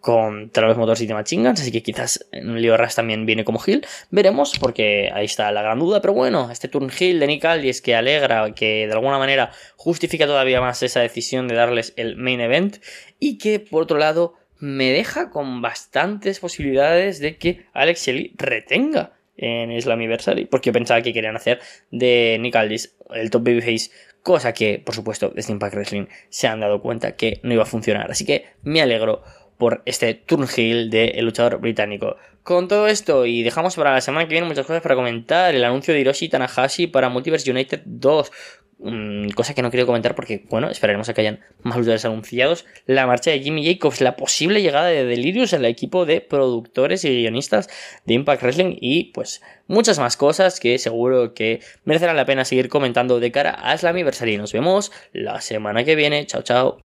contra 0.00 0.68
los 0.68 0.76
Motor 0.76 0.96
City 0.96 1.12
Machine 1.12 1.42
Guns, 1.42 1.60
así 1.60 1.72
que 1.72 1.82
quizás 1.82 2.28
Leo 2.32 2.76
Rush 2.76 2.94
también 2.94 3.26
viene 3.26 3.44
como 3.44 3.60
Hill. 3.64 3.84
Veremos, 4.10 4.58
porque 4.58 5.10
ahí 5.12 5.24
está 5.24 5.50
la 5.50 5.62
gran 5.62 5.78
duda, 5.78 6.00
pero 6.00 6.14
bueno, 6.14 6.50
este 6.50 6.68
turn 6.68 6.90
Hill 6.96 7.18
de 7.20 7.26
Nick 7.26 7.44
Aldis 7.44 7.82
que 7.82 7.94
alegra, 7.94 8.52
que 8.54 8.86
de 8.86 8.92
alguna 8.92 9.18
manera 9.18 9.50
justifica 9.76 10.26
todavía 10.26 10.60
más 10.60 10.82
esa 10.82 11.00
decisión 11.00 11.48
de 11.48 11.56
darles 11.56 11.92
el 11.96 12.16
main 12.16 12.40
event 12.40 12.78
y 13.18 13.38
que 13.38 13.60
por 13.60 13.82
otro 13.82 13.98
lado 13.98 14.34
me 14.58 14.90
deja 14.90 15.30
con 15.30 15.62
bastantes 15.62 16.40
posibilidades 16.40 17.20
de 17.20 17.36
que 17.36 17.66
Alex 17.72 18.06
Shelley 18.06 18.34
retenga 18.36 19.12
en 19.36 19.80
Slammiversary, 19.80 20.46
porque 20.46 20.72
pensaba 20.72 21.00
que 21.00 21.12
querían 21.12 21.36
hacer 21.36 21.60
de 21.92 22.38
Nick 22.40 22.56
Aldis 22.56 22.96
el 23.14 23.30
top 23.30 23.44
babyface 23.44 23.90
cosa 24.28 24.52
que, 24.52 24.78
por 24.84 24.94
supuesto, 24.94 25.30
desde 25.34 25.52
Impact 25.52 25.74
Wrestling 25.74 26.06
se 26.28 26.48
han 26.48 26.60
dado 26.60 26.82
cuenta 26.82 27.16
que 27.16 27.40
no 27.42 27.54
iba 27.54 27.62
a 27.62 27.66
funcionar. 27.66 28.10
Así 28.10 28.26
que 28.26 28.44
me 28.62 28.82
alegro 28.82 29.22
por 29.58 29.82
este 29.84 30.14
Turnhill 30.14 30.88
del 30.88 31.24
luchador 31.24 31.60
británico. 31.60 32.16
Con 32.42 32.68
todo 32.68 32.86
esto, 32.86 33.26
y 33.26 33.42
dejamos 33.42 33.76
para 33.76 33.92
la 33.92 34.00
semana 34.00 34.26
que 34.26 34.32
viene 34.32 34.46
muchas 34.46 34.64
cosas 34.64 34.80
para 34.80 34.94
comentar, 34.94 35.54
el 35.54 35.64
anuncio 35.64 35.92
de 35.92 36.00
Hiroshi 36.00 36.30
Tanahashi 36.30 36.86
para 36.86 37.10
Multiverse 37.10 37.50
United 37.50 37.82
2, 37.84 38.32
mm, 38.78 39.28
cosa 39.30 39.52
que 39.52 39.60
no 39.60 39.70
quiero 39.70 39.84
comentar 39.84 40.14
porque, 40.14 40.46
bueno, 40.48 40.70
esperaremos 40.70 41.08
a 41.08 41.14
que 41.14 41.20
hayan 41.20 41.40
más 41.62 41.76
luchadores 41.76 42.06
anunciados, 42.06 42.64
la 42.86 43.06
marcha 43.06 43.32
de 43.32 43.40
Jimmy 43.40 43.66
Jacobs, 43.66 44.00
la 44.00 44.16
posible 44.16 44.62
llegada 44.62 44.86
de 44.86 45.04
Delirious 45.04 45.52
al 45.52 45.66
equipo 45.66 46.06
de 46.06 46.22
productores 46.22 47.04
y 47.04 47.10
guionistas 47.10 47.68
de 48.06 48.14
Impact 48.14 48.42
Wrestling 48.42 48.76
y, 48.80 49.12
pues, 49.12 49.42
muchas 49.66 49.98
más 49.98 50.16
cosas 50.16 50.58
que 50.60 50.78
seguro 50.78 51.34
que 51.34 51.60
merecerán 51.84 52.16
la 52.16 52.24
pena 52.24 52.46
seguir 52.46 52.70
comentando 52.70 53.20
de 53.20 53.30
cara 53.30 53.50
a 53.50 53.76
Slammiversary. 53.76 54.38
Nos 54.38 54.52
vemos 54.54 54.90
la 55.12 55.42
semana 55.42 55.84
que 55.84 55.96
viene. 55.96 56.24
Chao, 56.24 56.42
chao. 56.42 56.87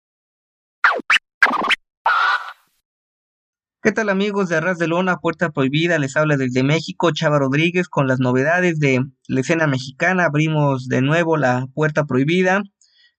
¿Qué 3.80 3.92
tal 3.92 4.08
amigos 4.08 4.48
de 4.48 4.56
Arras 4.56 4.78
de 4.78 4.88
Lona, 4.88 5.18
Puerta 5.18 5.50
Prohibida? 5.50 6.00
Les 6.00 6.16
habla 6.16 6.36
desde 6.36 6.64
México 6.64 7.12
Chava 7.12 7.38
Rodríguez 7.38 7.88
con 7.88 8.08
las 8.08 8.18
novedades 8.18 8.80
de 8.80 9.04
la 9.28 9.40
escena 9.40 9.68
mexicana. 9.68 10.24
Abrimos 10.24 10.88
de 10.88 11.00
nuevo 11.00 11.36
la 11.36 11.64
Puerta 11.74 12.04
Prohibida. 12.04 12.60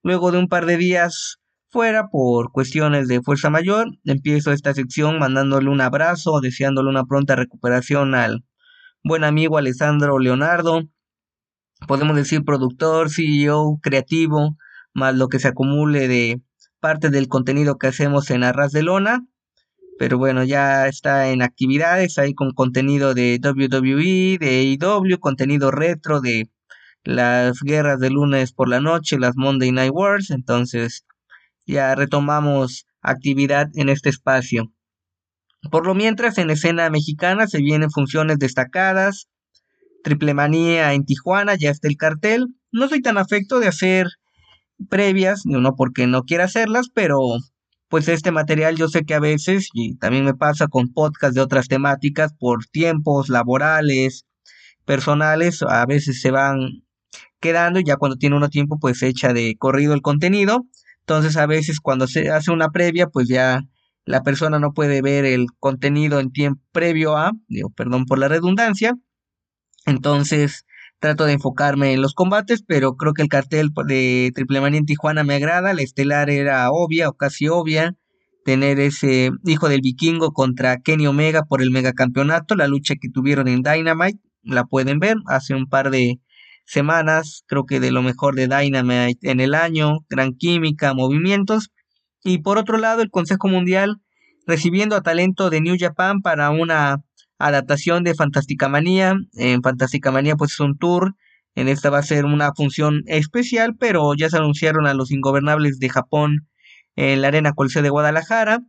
Luego 0.04 0.34
de 0.34 0.40
un 0.40 0.50
par 0.50 0.66
de 0.66 0.76
días 0.76 1.38
fuera 1.70 2.10
por 2.10 2.52
cuestiones 2.52 3.08
de 3.08 3.22
fuerza 3.22 3.50
mayor, 3.50 3.88
empiezo 4.04 4.52
esta 4.52 4.74
sección 4.74 5.18
mandándole 5.18 5.70
un 5.70 5.80
abrazo, 5.80 6.42
deseándole 6.42 6.90
una 6.90 7.06
pronta 7.06 7.38
recuperación 7.38 8.14
al 8.14 8.44
buen 9.02 9.24
amigo 9.24 9.58
Alessandro 9.58 10.20
Leonardo. 10.20 10.82
Podemos 11.88 12.18
decir 12.18 12.44
productor, 12.44 13.10
CEO, 13.10 13.80
creativo, 13.82 14.58
más 14.94 15.16
lo 15.16 15.30
que 15.30 15.40
se 15.40 15.48
acumule 15.48 16.10
de 16.10 16.42
parte 16.82 17.10
del 17.10 17.30
contenido 17.30 17.78
que 17.78 17.88
hacemos 17.88 18.30
en 18.30 18.44
Arras 18.44 18.74
de 18.74 18.84
Lona 18.84 19.29
pero 20.00 20.18
bueno, 20.18 20.46
ya 20.46 20.88
está 20.88 21.30
en 21.30 21.42
actividades 21.42 22.18
ahí 22.18 22.34
con 22.34 22.52
contenido 22.52 23.14
de 23.14 23.38
WWE, 23.44 24.38
de 24.40 24.78
AEW, 24.82 25.20
contenido 25.20 25.72
retro 25.72 26.22
de 26.22 26.50
las 27.04 27.60
guerras 27.60 28.00
de 28.00 28.10
lunes 28.10 28.54
por 28.54 28.70
la 28.70 28.80
noche, 28.80 29.20
las 29.20 29.36
Monday 29.36 29.74
Night 29.74 29.92
Wars, 29.94 30.32
entonces 30.32 31.06
ya 31.68 31.96
retomamos 31.96 32.86
actividad 33.02 33.68
en 33.76 33.90
este 33.90 34.08
espacio. 34.08 34.72
Por 35.70 35.86
lo 35.86 35.94
mientras, 35.96 36.38
en 36.38 36.50
escena 36.50 36.90
mexicana 36.90 37.46
se 37.48 37.58
vienen 37.58 37.92
funciones 37.92 38.40
destacadas, 38.40 39.28
Triple 40.06 40.34
Manía 40.34 40.94
en 40.94 41.04
Tijuana, 41.04 41.56
ya 41.56 41.72
está 41.72 41.90
el 41.90 41.98
cartel. 41.98 42.48
No 42.72 42.88
soy 42.88 43.02
tan 43.02 43.18
afecto 43.18 43.60
de 43.60 43.68
hacer 43.68 44.08
previas, 44.88 45.42
no 45.44 45.76
porque 45.76 46.08
no 46.08 46.24
quiera 46.24 46.46
hacerlas, 46.46 46.88
pero 46.94 47.20
pues 47.90 48.08
este 48.08 48.32
material 48.32 48.76
yo 48.76 48.88
sé 48.88 49.04
que 49.04 49.16
a 49.16 49.20
veces, 49.20 49.70
y 49.74 49.96
también 49.98 50.26
me 50.26 50.36
pasa 50.36 50.68
con 50.68 50.94
podcasts 50.94 51.36
de 51.36 51.42
otras 51.42 51.68
temáticas, 51.68 52.34
por 52.34 52.66
tiempos 52.66 53.30
laborales, 53.30 54.26
personales, 54.86 55.64
a 55.64 55.86
veces 55.86 56.22
se 56.22 56.32
van 56.32 56.84
quedando 57.40 57.80
ya 57.80 57.98
cuando 57.98 58.18
tiene 58.18 58.36
uno 58.36 58.50
tiempo 58.50 58.80
pues 58.80 59.02
echa 59.04 59.34
de 59.34 59.56
corrido 59.58 59.94
el 59.94 60.02
contenido. 60.02 60.66
Entonces 61.02 61.38
a 61.38 61.46
veces 61.48 61.80
cuando 61.80 62.08
se 62.08 62.30
hace 62.30 62.52
una 62.52 62.70
previa 62.70 63.08
pues 63.08 63.28
ya 63.28 63.62
la 64.06 64.24
persona 64.24 64.60
no 64.60 64.74
puede 64.74 65.02
ver 65.02 65.26
el 65.26 65.48
contenido 65.60 66.20
en 66.20 66.32
tiempo 66.32 66.62
previo 66.72 67.18
a, 67.18 67.32
digo, 67.48 67.70
perdón 67.70 68.06
por 68.06 68.20
la 68.20 68.28
redundancia. 68.28 68.96
Entonces 69.86 70.66
trato 71.00 71.26
de 71.26 71.34
enfocarme 71.34 71.94
en 71.94 72.02
los 72.02 72.14
combates, 72.14 72.64
pero 72.66 72.96
creo 72.96 73.14
que 73.14 73.22
el 73.22 73.30
cartel 73.30 73.70
de 73.88 74.32
Triple 74.36 74.62
Manía 74.62 74.80
en 74.80 74.86
Tijuana 74.86 75.24
me 75.24 75.36
agrada, 75.36 75.74
la 75.74 75.82
estelar 75.82 76.30
era 76.30 76.70
obvia 76.72 77.10
o 77.10 77.14
casi 77.14 77.48
obvia, 77.48 77.96
tener 78.46 78.80
ese 78.80 79.32
hijo 79.46 79.70
del 79.70 79.82
vikingo 79.82 80.32
contra 80.32 80.78
Kenny 80.78 81.08
Omega 81.08 81.44
por 81.44 81.62
el 81.62 81.72
megacampeonato, 81.72 82.56
la 82.56 82.68
lucha 82.68 82.96
que 83.00 83.10
tuvieron 83.10 83.48
en 83.48 83.62
Dynamite, 83.62 84.20
la 84.44 84.66
pueden 84.66 85.00
ver 85.00 85.18
hace 85.28 85.56
un 85.56 85.68
par 85.68 85.90
de 85.92 86.20
semanas, 86.66 87.44
creo 87.48 87.66
que 87.66 87.80
de 87.80 87.92
lo 87.92 88.02
mejor 88.02 88.36
de 88.36 88.48
Dynamite 88.48 89.32
en 89.32 89.40
el 89.40 89.56
año, 89.56 90.00
gran 90.10 90.34
química, 90.34 90.94
movimientos, 90.94 91.72
y 92.24 92.40
por 92.40 92.58
otro 92.58 92.78
lado 92.78 93.02
el 93.02 93.10
Consejo 93.10 93.48
Mundial 93.48 93.98
recibiendo 94.46 94.96
a 94.96 95.02
talento 95.02 95.50
de 95.50 95.62
New 95.62 95.76
Japan 95.80 96.22
para 96.22 96.50
una 96.50 97.04
adaptación 97.40 98.04
de 98.04 98.14
Fantástica 98.14 98.70
Manía. 98.70 99.16
En 99.34 99.64
Fantástica 99.64 100.12
Manía 100.12 100.36
pues 100.36 100.52
es 100.52 100.60
un 100.60 100.78
tour. 100.78 101.16
En 101.56 101.68
esta 101.68 101.90
va 101.90 102.00
a 102.00 102.04
ser 102.04 102.26
una 102.26 102.52
función 102.54 103.02
especial, 103.08 103.76
pero 103.80 104.14
ya 104.16 104.30
se 104.30 104.38
anunciaron 104.38 104.86
a 104.86 104.94
los 104.94 105.12
ingobernables 105.12 105.80
de 105.80 105.90
Japón 105.90 106.48
en 106.96 107.22
la 107.22 107.30
Arena 107.30 107.54
Coliseo 107.54 107.82
de 107.82 107.90
Guadalajara. 107.90 108.60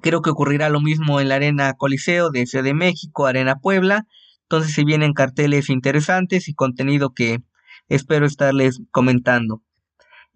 Creo 0.00 0.22
que 0.22 0.30
ocurrirá 0.30 0.70
lo 0.70 0.80
mismo 0.80 1.20
en 1.20 1.28
la 1.28 1.36
Arena 1.36 1.74
Coliseo 1.74 2.30
de 2.30 2.46
Ciudad 2.46 2.64
de 2.64 2.74
México, 2.74 3.26
Arena 3.26 3.56
Puebla. 3.56 4.06
Entonces 4.42 4.72
se 4.72 4.84
vienen 4.84 5.12
carteles 5.12 5.68
interesantes 5.68 6.48
y 6.48 6.54
contenido 6.54 7.12
que 7.12 7.40
espero 7.88 8.26
estarles 8.26 8.80
comentando. 8.90 9.62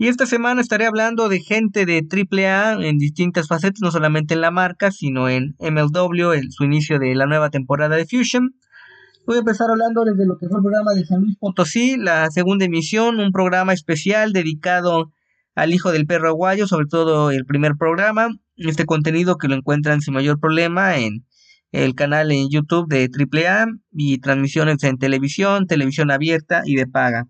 Y 0.00 0.06
esta 0.06 0.26
semana 0.26 0.60
estaré 0.60 0.86
hablando 0.86 1.28
de 1.28 1.40
gente 1.40 1.84
de 1.84 2.06
AAA 2.06 2.86
en 2.86 2.98
distintas 2.98 3.48
facetas, 3.48 3.80
no 3.82 3.90
solamente 3.90 4.34
en 4.34 4.40
la 4.40 4.52
marca, 4.52 4.92
sino 4.92 5.28
en 5.28 5.56
MLW, 5.58 6.34
en 6.34 6.52
su 6.52 6.62
inicio 6.62 7.00
de 7.00 7.16
la 7.16 7.26
nueva 7.26 7.50
temporada 7.50 7.96
de 7.96 8.06
Fusion. 8.06 8.54
Voy 9.26 9.36
a 9.36 9.40
empezar 9.40 9.68
hablando 9.68 10.04
desde 10.04 10.24
lo 10.24 10.38
que 10.38 10.46
fue 10.46 10.58
el 10.58 10.62
programa 10.62 10.94
de 10.94 11.04
San 11.04 11.22
Luis 11.22 11.36
Potosí, 11.40 11.96
la 11.96 12.30
segunda 12.30 12.64
emisión, 12.64 13.18
un 13.18 13.32
programa 13.32 13.72
especial 13.72 14.32
dedicado 14.32 15.10
al 15.56 15.74
hijo 15.74 15.90
del 15.90 16.06
perro 16.06 16.28
aguayo, 16.28 16.68
sobre 16.68 16.86
todo 16.86 17.32
el 17.32 17.44
primer 17.44 17.72
programa. 17.76 18.28
Este 18.56 18.84
contenido 18.84 19.36
que 19.36 19.48
lo 19.48 19.56
encuentran 19.56 20.00
sin 20.00 20.14
mayor 20.14 20.38
problema 20.38 20.96
en 20.96 21.26
el 21.72 21.96
canal 21.96 22.30
en 22.30 22.48
YouTube 22.48 22.88
de 22.88 23.10
AAA 23.10 23.66
y 23.90 24.18
transmisiones 24.18 24.80
en 24.84 24.96
televisión, 24.96 25.66
televisión 25.66 26.12
abierta 26.12 26.62
y 26.64 26.76
de 26.76 26.86
paga. 26.86 27.26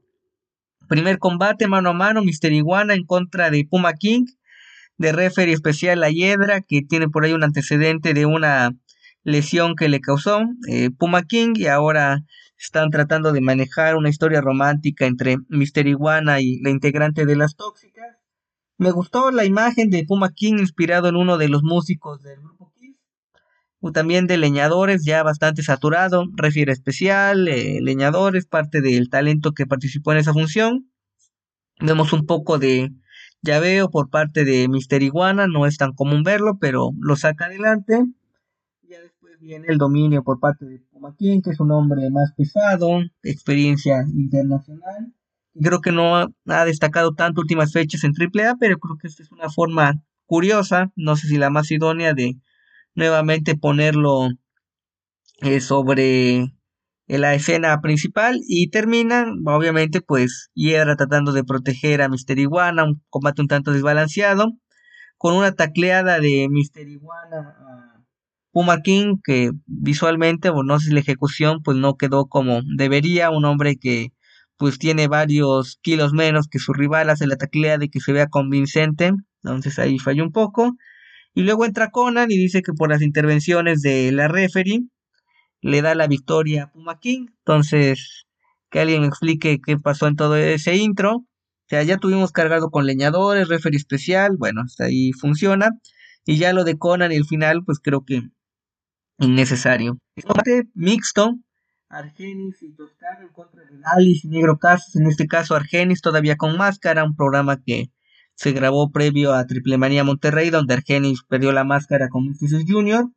Primer 0.88 1.18
combate 1.18 1.68
mano 1.68 1.90
a 1.90 1.92
mano, 1.92 2.24
Mister 2.24 2.52
Iguana 2.52 2.94
en 2.94 3.04
contra 3.04 3.50
de 3.50 3.64
Puma 3.64 3.92
King, 3.92 4.24
de 4.96 5.12
referee 5.12 5.54
especial 5.54 6.00
La 6.00 6.10
Hiedra, 6.10 6.62
que 6.62 6.82
tiene 6.82 7.08
por 7.08 7.24
ahí 7.24 7.32
un 7.32 7.44
antecedente 7.44 8.14
de 8.14 8.26
una 8.26 8.74
lesión 9.22 9.76
que 9.76 9.88
le 9.88 10.00
causó 10.00 10.40
eh, 10.68 10.90
Puma 10.90 11.22
King 11.22 11.52
y 11.54 11.66
ahora 11.66 12.24
están 12.56 12.90
tratando 12.90 13.32
de 13.32 13.40
manejar 13.40 13.96
una 13.96 14.08
historia 14.08 14.40
romántica 14.40 15.06
entre 15.06 15.36
Mister 15.48 15.86
Iguana 15.86 16.40
y 16.40 16.60
la 16.60 16.70
integrante 16.70 17.26
de 17.26 17.36
las 17.36 17.54
tóxicas. 17.54 18.16
Me 18.78 18.90
gustó 18.90 19.30
la 19.30 19.44
imagen 19.44 19.90
de 19.90 20.04
Puma 20.04 20.32
King 20.32 20.54
inspirado 20.58 21.08
en 21.08 21.16
uno 21.16 21.36
de 21.36 21.48
los 21.48 21.62
músicos 21.62 22.22
del 22.22 22.40
grupo 22.40 22.72
Kiss. 23.80 23.92
También 23.92 24.26
de 24.26 24.36
leñadores 24.38 25.04
ya 25.04 25.22
bastante 25.22 25.62
saturado, 25.62 26.24
refiere 26.34 26.72
especial, 26.72 27.48
eh, 27.48 27.80
leñadores, 27.80 28.46
parte 28.46 28.80
del 28.80 29.08
talento 29.08 29.52
que 29.52 29.66
participó 29.66 30.12
en 30.12 30.18
esa 30.18 30.32
función. 30.32 30.90
Vemos 31.80 32.12
un 32.12 32.26
poco 32.26 32.58
de 32.58 32.90
llaveo 33.42 33.88
por 33.90 34.10
parte 34.10 34.44
de 34.44 34.68
Mister 34.68 35.02
Iguana, 35.02 35.46
no 35.46 35.66
es 35.66 35.76
tan 35.76 35.92
común 35.92 36.22
verlo, 36.24 36.58
pero 36.60 36.90
lo 36.98 37.16
saca 37.16 37.46
adelante. 37.46 38.04
Ya 38.82 39.00
después 39.00 39.38
viene 39.38 39.66
el 39.68 39.78
dominio 39.78 40.24
por 40.24 40.40
parte 40.40 40.66
de 40.66 40.80
Puma 40.90 41.14
King, 41.16 41.40
que 41.42 41.50
es 41.50 41.60
un 41.60 41.70
hombre 41.70 42.10
más 42.10 42.32
pesado, 42.36 43.00
experiencia 43.22 44.04
internacional. 44.12 45.12
Creo 45.60 45.80
que 45.80 45.92
no 45.92 46.16
ha 46.16 46.64
destacado 46.64 47.14
tanto 47.14 47.40
últimas 47.40 47.72
fechas 47.72 48.04
en 48.04 48.12
AAA, 48.12 48.56
pero 48.58 48.78
creo 48.78 48.96
que 48.96 49.08
esta 49.08 49.22
es 49.22 49.32
una 49.32 49.50
forma 49.50 49.94
curiosa, 50.26 50.92
no 50.94 51.16
sé 51.16 51.26
si 51.26 51.36
la 51.36 51.50
más 51.50 51.70
idónea 51.70 52.14
de 52.14 52.36
nuevamente 52.94 53.56
ponerlo 53.56 54.28
eh, 55.40 55.60
sobre 55.60 56.52
la 57.06 57.34
escena 57.34 57.80
principal 57.80 58.38
y 58.46 58.70
terminan, 58.70 59.42
obviamente, 59.46 60.00
pues 60.00 60.50
Hiedra 60.54 60.96
tratando 60.96 61.32
de 61.32 61.44
proteger 61.44 62.02
a 62.02 62.08
Mister 62.08 62.38
Iguana, 62.38 62.84
un 62.84 63.02
combate 63.08 63.42
un 63.42 63.48
tanto 63.48 63.72
desbalanceado, 63.72 64.52
con 65.16 65.34
una 65.34 65.52
tacleada 65.52 66.20
de 66.20 66.48
Mister 66.50 66.86
Iguana 66.88 67.56
a 67.58 68.04
Puma 68.52 68.82
King, 68.82 69.16
que 69.24 69.52
visualmente, 69.66 70.50
o 70.50 70.62
no 70.62 70.78
sé 70.80 70.88
si 70.88 70.94
la 70.94 71.00
ejecución, 71.00 71.62
pues 71.62 71.76
no 71.76 71.96
quedó 71.96 72.26
como 72.26 72.60
debería, 72.76 73.30
un 73.30 73.44
hombre 73.44 73.76
que 73.76 74.12
pues 74.58 74.78
tiene 74.78 75.06
varios 75.06 75.78
kilos 75.82 76.12
menos 76.12 76.48
que 76.48 76.58
su 76.58 76.72
rival, 76.72 77.10
hace 77.10 77.26
la 77.28 77.36
tacleada 77.36 77.78
de 77.78 77.88
que 77.88 78.00
se 78.00 78.12
vea 78.12 78.26
convincente, 78.26 79.12
entonces 79.44 79.78
ahí 79.78 79.98
falló 79.98 80.24
un 80.24 80.32
poco. 80.32 80.74
Y 81.38 81.44
luego 81.44 81.64
entra 81.64 81.92
Conan 81.92 82.32
y 82.32 82.36
dice 82.36 82.62
que 82.62 82.72
por 82.72 82.90
las 82.90 83.00
intervenciones 83.00 83.80
de 83.80 84.10
la 84.10 84.26
referee 84.26 84.88
le 85.60 85.82
da 85.82 85.94
la 85.94 86.08
victoria 86.08 86.64
a 86.64 86.72
Puma 86.72 86.98
King. 86.98 87.26
Entonces, 87.46 88.26
que 88.70 88.80
alguien 88.80 89.04
explique 89.04 89.60
qué 89.64 89.78
pasó 89.78 90.08
en 90.08 90.16
todo 90.16 90.34
ese 90.34 90.74
intro. 90.74 91.18
O 91.18 91.26
sea, 91.68 91.84
ya 91.84 91.98
tuvimos 91.98 92.32
cargado 92.32 92.70
con 92.70 92.86
leñadores, 92.86 93.46
referee 93.46 93.76
especial, 93.76 94.36
bueno, 94.36 94.62
hasta 94.62 94.86
ahí 94.86 95.12
funciona. 95.12 95.70
Y 96.26 96.38
ya 96.38 96.52
lo 96.52 96.64
de 96.64 96.76
Conan 96.76 97.12
y 97.12 97.14
el 97.14 97.24
final, 97.24 97.62
pues 97.64 97.78
creo 97.78 98.04
que 98.04 98.20
innecesario. 99.18 99.96
Combate 100.26 100.64
mixto, 100.74 101.36
Argenis 101.88 102.60
y 102.64 102.74
Toscano 102.74 103.28
en 103.28 103.32
contra 103.32 103.62
de 103.62 103.78
Alice 103.84 104.26
y 104.26 104.30
Negro 104.30 104.58
Casas, 104.58 104.96
en 104.96 105.06
este 105.06 105.28
caso 105.28 105.54
Argenis 105.54 106.00
todavía 106.00 106.34
con 106.34 106.56
máscara, 106.56 107.04
un 107.04 107.14
programa 107.14 107.62
que 107.64 107.92
se 108.38 108.52
grabó 108.52 108.92
previo 108.92 109.34
a 109.34 109.44
Triple 109.46 109.78
Manía 109.78 110.04
Monterrey, 110.04 110.50
donde 110.50 110.72
Argenis 110.72 111.24
perdió 111.28 111.50
la 111.50 111.64
máscara 111.64 112.08
con 112.08 112.24
Mysticis 112.24 112.64
Jr. 112.68 113.10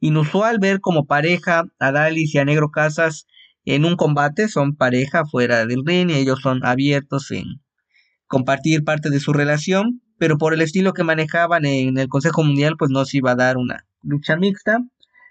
Inusual 0.00 0.58
ver 0.58 0.80
como 0.80 1.06
pareja 1.06 1.64
a 1.78 1.92
Dalis 1.92 2.34
y 2.34 2.38
a 2.38 2.44
Negro 2.44 2.70
Casas 2.70 3.26
en 3.64 3.86
un 3.86 3.96
combate, 3.96 4.48
son 4.48 4.76
pareja 4.76 5.24
fuera 5.24 5.64
del 5.64 5.82
ring 5.86 6.10
y 6.10 6.16
ellos 6.16 6.40
son 6.42 6.62
abiertos 6.62 7.30
en 7.30 7.62
compartir 8.26 8.84
parte 8.84 9.08
de 9.08 9.18
su 9.18 9.32
relación, 9.32 10.02
pero 10.18 10.36
por 10.36 10.52
el 10.52 10.60
estilo 10.60 10.92
que 10.92 11.04
manejaban 11.04 11.64
en 11.64 11.96
el 11.96 12.08
Consejo 12.08 12.44
Mundial, 12.44 12.74
pues 12.78 12.90
no 12.90 13.06
se 13.06 13.16
iba 13.16 13.30
a 13.30 13.36
dar 13.36 13.56
una 13.56 13.86
lucha 14.02 14.36
mixta, 14.36 14.80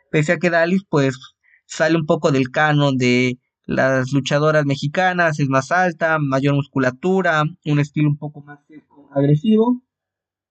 pese 0.09 0.33
a 0.33 0.37
que 0.37 0.49
Dalis 0.49 0.85
pues 0.89 1.19
sale 1.67 1.95
un 1.95 2.07
poco 2.07 2.31
del 2.31 2.49
canon 2.49 2.97
de 2.97 3.37
las 3.67 4.11
luchadoras 4.11 4.65
mexicanas, 4.65 5.39
es 5.39 5.49
más 5.49 5.71
alta, 5.71 6.17
mayor 6.19 6.55
musculatura, 6.55 7.43
un 7.63 7.79
estilo 7.79 8.09
un 8.09 8.17
poco 8.17 8.41
más 8.41 8.57
agresivo. 9.15 9.81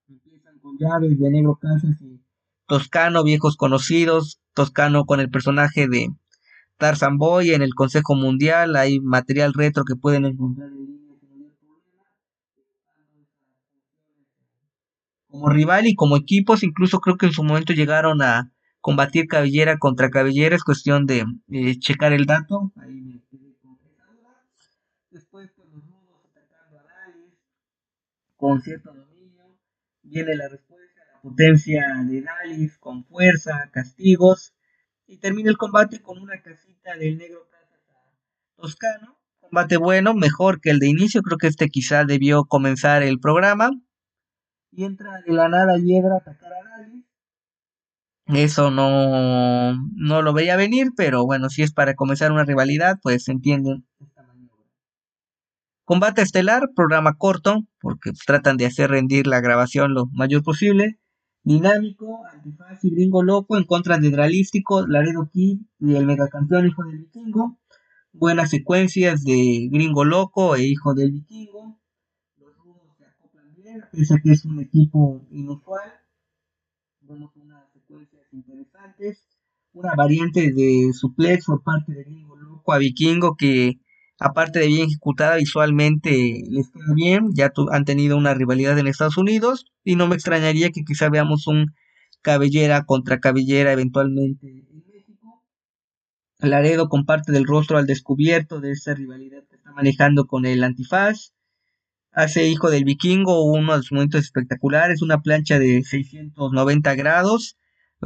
Empiezan 0.09 0.59
con 0.59 0.77
llaves 0.79 1.19
de 1.19 1.31
negro 1.31 1.57
casas 1.61 2.01
y 2.03 2.21
Toscano, 2.67 3.23
viejos 3.23 3.57
conocidos, 3.57 4.41
Toscano 4.55 5.05
con 5.05 5.21
el 5.21 5.31
personaje 5.31 5.87
de 5.87 6.09
Tarzan 6.79 7.19
Boy 7.19 7.53
en 7.53 7.63
el 7.63 7.75
Consejo 7.75 8.15
Mundial, 8.15 8.75
hay 8.77 9.01
material 9.01 9.53
retro 9.53 9.85
que 9.85 9.97
pueden 9.97 10.25
encontrar 10.25 10.69
en 10.69 10.95
como 15.35 15.49
rival 15.49 15.89
y 15.89 15.97
como 15.97 16.17
equipos, 16.17 16.63
incluso 16.63 17.01
creo 17.01 17.17
que 17.17 17.27
en 17.27 17.33
su 17.33 17.43
momento 17.43 17.73
llegaron 17.73 18.23
a 18.23 18.53
combatir 18.81 19.27
cabellera 19.27 19.79
contra 19.79 20.09
cabellera, 20.09 20.55
es 20.55 20.63
cuestión 20.63 21.07
de 21.07 21.25
eh, 21.51 21.77
checar 21.81 22.13
el 22.13 22.25
dato. 22.25 22.71
Ahí 22.77 23.01
me 23.01 23.21
Después 25.11 25.51
pues, 25.57 25.69
los 25.71 25.85
rudos 25.87 26.21
atacando 26.31 26.79
a 26.79 26.83
Dalis 26.85 27.35
con 28.45 28.61
cierto 28.61 28.93
dominio. 28.93 29.59
Viene 30.03 30.37
la 30.37 30.49
respuesta, 30.49 31.01
la 31.15 31.21
potencia 31.23 31.83
de 32.07 32.21
Dalis 32.21 32.77
con 32.77 33.03
fuerza, 33.07 33.71
castigos. 33.73 34.55
Y 35.07 35.17
termina 35.17 35.49
el 35.49 35.57
combate 35.57 36.03
con 36.03 36.19
una 36.19 36.43
casita 36.43 36.95
del 36.97 37.17
negro 37.17 37.49
Toscano. 38.57 39.19
Combate 39.41 39.79
bueno, 39.79 40.13
mejor 40.13 40.61
que 40.61 40.69
el 40.69 40.79
de 40.79 40.89
inicio. 40.89 41.23
Creo 41.23 41.39
que 41.39 41.47
este 41.47 41.71
quizá 41.71 42.05
debió 42.05 42.45
comenzar 42.45 43.03
el 43.03 43.19
programa. 43.19 43.71
Y 44.71 44.85
entra 44.85 45.23
de 45.27 45.33
la 45.33 45.49
nada 45.49 45.79
Hiedra 45.79 46.17
a 46.17 46.19
atacar 46.19 46.53
a 46.53 46.69
Dalis 46.69 47.05
eso 48.27 48.71
no, 48.71 49.75
no 49.95 50.23
lo 50.23 50.33
veía 50.33 50.57
venir, 50.57 50.89
pero 50.97 51.27
bueno, 51.27 51.51
si 51.51 51.63
es 51.63 51.73
para 51.73 51.95
comenzar 51.95 52.33
una 52.33 52.45
rivalidad, 52.45 52.99
pues 53.03 53.29
entienden 53.29 53.87
esta 54.01 54.04
maniobra. 54.04 54.04
Combate 55.85 56.23
estelar, 56.23 56.63
programa 56.75 57.15
corto, 57.19 57.63
porque 57.81 58.13
tratan 58.27 58.57
de 58.57 58.67
hacer 58.67 58.91
rendir 58.91 59.27
la 59.27 59.41
grabación 59.41 59.93
lo 59.93 60.07
mayor 60.13 60.43
posible. 60.43 60.99
Dinámico, 61.43 62.25
antifaz 62.27 62.83
y 62.85 62.91
gringo 62.91 63.23
loco 63.23 63.59
en 63.59 63.65
contra 63.65 63.99
de 63.99 64.11
Dralístico, 64.11 64.87
Laredo 64.87 65.29
Kid 65.31 65.61
y 65.79 65.95
el 65.95 66.07
megacampeón 66.07 66.67
hijo 66.67 66.85
del 66.85 66.99
vikingo. 66.99 67.59
Buenas 68.13 68.51
secuencias 68.51 69.25
de 69.25 69.69
gringo 69.71 70.05
loco 70.05 70.57
e 70.57 70.65
hijo 70.65 70.95
del 70.95 71.13
vikingo. 71.13 71.79
Los 72.39 72.57
rudos 72.57 72.97
se 72.97 73.05
acoplan 73.05 73.55
bien, 73.55 73.83
pese 73.93 74.15
a 74.15 74.19
que 74.23 74.31
es 74.31 74.45
un 74.47 74.61
equipo 74.61 75.27
inusual. 75.31 75.93
Vemos 77.03 77.37
una 77.37 77.69
interesantes. 78.35 79.27
Una 79.73 79.95
variante 79.95 80.53
de 80.53 80.91
suplex 80.93 81.47
por 81.47 81.63
parte 81.63 81.93
de 81.93 82.05
Gringo 82.05 82.37
Loco 82.37 82.73
a 82.73 82.79
Vikingo 82.79 83.37
que 83.37 83.81
aparte 84.19 84.61
de 84.61 84.67
bien 84.67 84.87
ejecutada 84.87 85.37
visualmente 85.37 86.43
les 86.49 86.71
queda 86.71 86.95
bien. 86.95 87.31
Ya 87.35 87.53
han 87.71 87.85
tenido 87.85 88.17
una 88.17 88.35
rivalidad 88.35 88.79
en 88.79 88.87
Estados 88.87 89.17
Unidos 89.17 89.67
y 89.85 89.97
no 89.97 90.07
me 90.07 90.15
extrañaría 90.15 90.71
que 90.71 90.85
quizá 90.85 91.09
veamos 91.09 91.47
un 91.47 91.75
cabellera 92.23 92.85
contra 92.85 93.21
cabellera 93.21 93.73
eventualmente 93.73 94.49
en 94.49 94.85
México. 94.87 95.45
Laredo 96.39 96.89
comparte 96.89 97.33
del 97.33 97.47
rostro 97.47 97.79
al 97.79 97.87
descubierto 97.87 98.61
de 98.61 98.73
esta 98.73 98.95
rivalidad 98.95 99.45
que 99.49 99.57
está 99.57 99.73
manejando 99.73 100.27
con 100.27 100.47
el 100.47 100.65
antifaz. 100.65 101.33
Hace 102.13 102.49
hijo 102.49 102.71
del 102.71 102.85
vikingo 102.85 103.45
uno 103.45 103.77
de 103.77 103.83
sus 103.83 103.93
momentos 103.93 104.21
espectaculares, 104.21 105.03
una 105.03 105.21
plancha 105.21 105.59
de 105.59 105.83
690 105.83 106.95
grados 106.95 107.57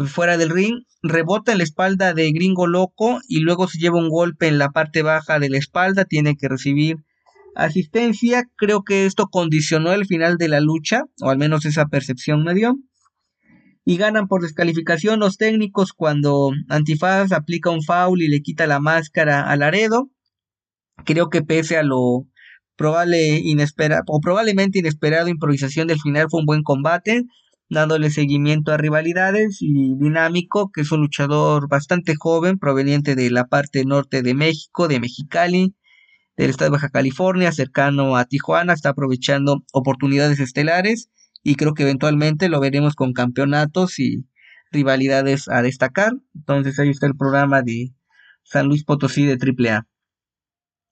fuera 0.06 0.37
del 0.37 0.50
ring, 0.50 0.84
rebota 1.02 1.52
en 1.52 1.58
la 1.58 1.64
espalda 1.64 2.14
de 2.14 2.30
Gringo 2.32 2.66
Loco 2.66 3.20
y 3.28 3.40
luego 3.40 3.66
se 3.68 3.78
lleva 3.78 3.98
un 3.98 4.08
golpe 4.08 4.46
en 4.46 4.58
la 4.58 4.70
parte 4.70 5.02
baja 5.02 5.38
de 5.38 5.48
la 5.48 5.58
espalda, 5.58 6.04
tiene 6.04 6.37
que 6.37 6.48
recibir 6.48 6.96
asistencia. 7.54 8.44
Creo 8.56 8.82
que 8.82 9.06
esto 9.06 9.26
condicionó 9.26 9.92
el 9.92 10.06
final 10.06 10.37
de 10.37 10.48
la 10.48 10.61
lucha, 10.61 11.02
o 11.20 11.30
al 11.30 11.38
menos 11.38 11.64
esa 11.64 11.87
percepción 11.87 12.44
me 12.44 12.54
dio. 12.54 12.76
Y 13.84 13.96
ganan 13.96 14.28
por 14.28 14.42
descalificación 14.42 15.20
los 15.20 15.38
técnicos 15.38 15.92
cuando 15.92 16.50
Antifaz 16.68 17.32
aplica 17.32 17.70
un 17.70 17.82
foul 17.82 18.20
y 18.20 18.28
le 18.28 18.42
quita 18.42 18.66
la 18.66 18.80
máscara 18.80 19.50
a 19.50 19.56
Laredo. 19.56 20.11
Creo 21.04 21.30
que 21.30 21.42
pese 21.42 21.78
a 21.78 21.82
lo 21.82 22.26
probable 22.76 23.42
o 24.06 24.20
probablemente 24.20 24.78
inesperado 24.78 25.28
improvisación 25.28 25.88
del 25.88 26.00
final 26.00 26.26
fue 26.30 26.40
un 26.40 26.46
buen 26.46 26.62
combate 26.62 27.24
dándole 27.70 28.11
seguimiento 28.11 28.72
a 28.72 28.76
rivalidades 28.76 29.59
y 29.61 29.94
dinámico, 29.96 30.70
que 30.72 30.83
es 30.83 30.92
un 30.92 31.00
luchador 31.00 31.68
bastante 31.68 32.14
joven, 32.16 32.59
proveniente 32.59 33.14
de 33.14 33.31
la 33.31 33.46
parte 33.46 33.85
norte 33.85 34.22
de 34.22 34.35
México, 34.35 34.88
de 34.88 35.00
Mexicali, 35.00 35.74
del 36.37 36.50
estado 36.50 36.70
de 36.70 36.76
Baja 36.76 36.88
California, 36.88 37.52
cercano 37.52 38.16
a 38.16 38.24
Tijuana, 38.24 38.72
está 38.72 38.90
aprovechando 38.90 39.64
oportunidades 39.72 40.40
estelares 40.40 41.11
y 41.42 41.57
creo 41.57 41.74
que 41.74 41.83
eventualmente 41.83 42.48
lo 42.48 42.61
veremos 42.61 42.94
con 42.94 43.12
campeonatos 43.12 43.98
y 43.98 44.26
rivalidades 44.70 45.48
a 45.48 45.62
destacar. 45.62 46.12
Entonces 46.35 46.78
ahí 46.78 46.90
está 46.90 47.07
el 47.07 47.16
programa 47.16 47.62
de 47.62 47.92
San 48.44 48.66
Luis 48.66 48.85
Potosí 48.85 49.26
de 49.26 49.35
AAA. 49.35 49.87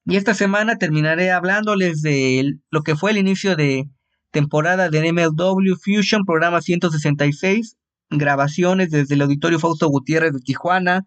Y 0.04 0.16
esta 0.16 0.34
semana 0.34 0.78
terminaré 0.78 1.30
hablándoles 1.30 2.00
de 2.00 2.58
lo 2.70 2.82
que 2.82 2.94
fue 2.94 3.10
el 3.10 3.18
inicio 3.18 3.56
de 3.56 3.88
temporada 4.30 4.90
de 4.90 5.12
MLW 5.12 5.74
Fusion, 5.82 6.24
programa 6.24 6.60
166, 6.60 7.76
grabaciones 8.10 8.90
desde 8.90 9.14
el 9.14 9.22
Auditorio 9.22 9.58
Fausto 9.58 9.88
Gutiérrez 9.88 10.32
de 10.32 10.40
Tijuana, 10.40 11.06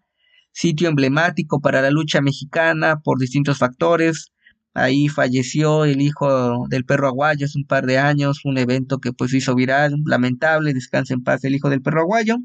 sitio 0.52 0.88
emblemático 0.88 1.60
para 1.60 1.82
la 1.82 1.90
lucha 1.90 2.20
mexicana 2.20 3.00
por 3.02 3.18
distintos 3.18 3.58
factores. 3.58 4.32
Ahí 4.74 5.08
falleció 5.08 5.84
el 5.84 6.00
hijo 6.00 6.66
del 6.68 6.84
perro 6.84 7.08
aguayo 7.08 7.46
hace 7.46 7.58
un 7.58 7.66
par 7.66 7.86
de 7.86 7.98
años, 7.98 8.44
un 8.44 8.56
evento 8.58 8.98
que 8.98 9.12
pues 9.12 9.34
hizo 9.34 9.54
viral, 9.54 9.94
lamentable, 10.06 10.72
descansa 10.74 11.14
en 11.14 11.22
paz 11.24 11.44
el 11.44 11.54
hijo 11.54 11.70
del 11.70 11.82
perro 11.82 12.02
aguayo, 12.02 12.36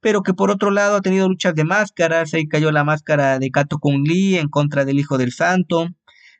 pero 0.00 0.22
que 0.22 0.34
por 0.34 0.50
otro 0.50 0.70
lado 0.70 0.96
ha 0.96 1.00
tenido 1.00 1.28
luchas 1.28 1.54
de 1.54 1.64
máscaras, 1.64 2.34
ahí 2.34 2.46
cayó 2.46 2.70
la 2.72 2.84
máscara 2.84 3.38
de 3.38 3.50
Kato 3.50 3.78
Kung 3.78 4.06
Lee 4.06 4.36
en 4.36 4.48
contra 4.48 4.84
del 4.84 4.98
hijo 4.98 5.16
del 5.18 5.32
santo, 5.32 5.88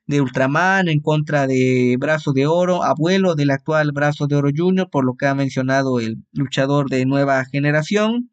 de 0.06 0.20
Ultraman 0.20 0.88
en 0.88 1.00
contra 1.00 1.46
de 1.46 1.96
Brazo 1.98 2.32
de 2.32 2.46
Oro, 2.46 2.84
abuelo 2.84 3.34
del 3.34 3.50
actual 3.50 3.92
Brazo 3.92 4.26
de 4.26 4.36
Oro 4.36 4.50
Junior, 4.54 4.88
por 4.90 5.04
lo 5.04 5.14
que 5.14 5.26
ha 5.26 5.34
mencionado 5.34 6.00
el 6.00 6.18
luchador 6.32 6.88
de 6.88 7.06
nueva 7.06 7.44
generación. 7.44 8.30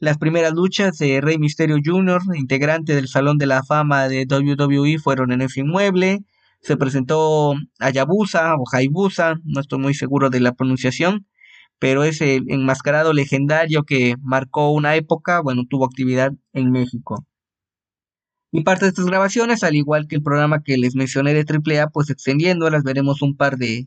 Las 0.00 0.18
primeras 0.18 0.52
luchas 0.52 0.98
de 0.98 1.20
Rey 1.20 1.38
Misterio 1.38 1.78
Jr., 1.82 2.20
integrante 2.34 2.94
del 2.94 3.08
Salón 3.08 3.38
de 3.38 3.46
la 3.46 3.62
Fama 3.62 4.08
de 4.08 4.26
WWE, 4.28 4.98
fueron 4.98 5.32
en 5.32 5.42
ese 5.42 5.60
inmueble. 5.60 6.24
Se 6.60 6.76
presentó 6.76 7.54
Ayabusa 7.78 8.54
o 8.56 8.64
Haibusa, 8.70 9.36
no 9.44 9.60
estoy 9.60 9.78
muy 9.78 9.94
seguro 9.94 10.28
de 10.28 10.40
la 10.40 10.52
pronunciación, 10.52 11.26
pero 11.78 12.04
es 12.04 12.20
el 12.20 12.44
enmascarado 12.48 13.12
legendario 13.12 13.84
que 13.84 14.16
marcó 14.20 14.70
una 14.72 14.96
época, 14.96 15.40
bueno, 15.40 15.62
tuvo 15.68 15.86
actividad 15.86 16.32
en 16.52 16.72
México. 16.72 17.24
Y 18.56 18.62
parte 18.62 18.86
de 18.86 18.88
estas 18.88 19.04
grabaciones, 19.04 19.62
al 19.64 19.74
igual 19.74 20.08
que 20.08 20.16
el 20.16 20.22
programa 20.22 20.62
que 20.62 20.78
les 20.78 20.94
mencioné 20.94 21.34
de 21.34 21.44
AAA, 21.44 21.90
pues 21.90 22.08
extendiéndolas, 22.08 22.84
veremos 22.84 23.20
un 23.20 23.36
par 23.36 23.58
de 23.58 23.86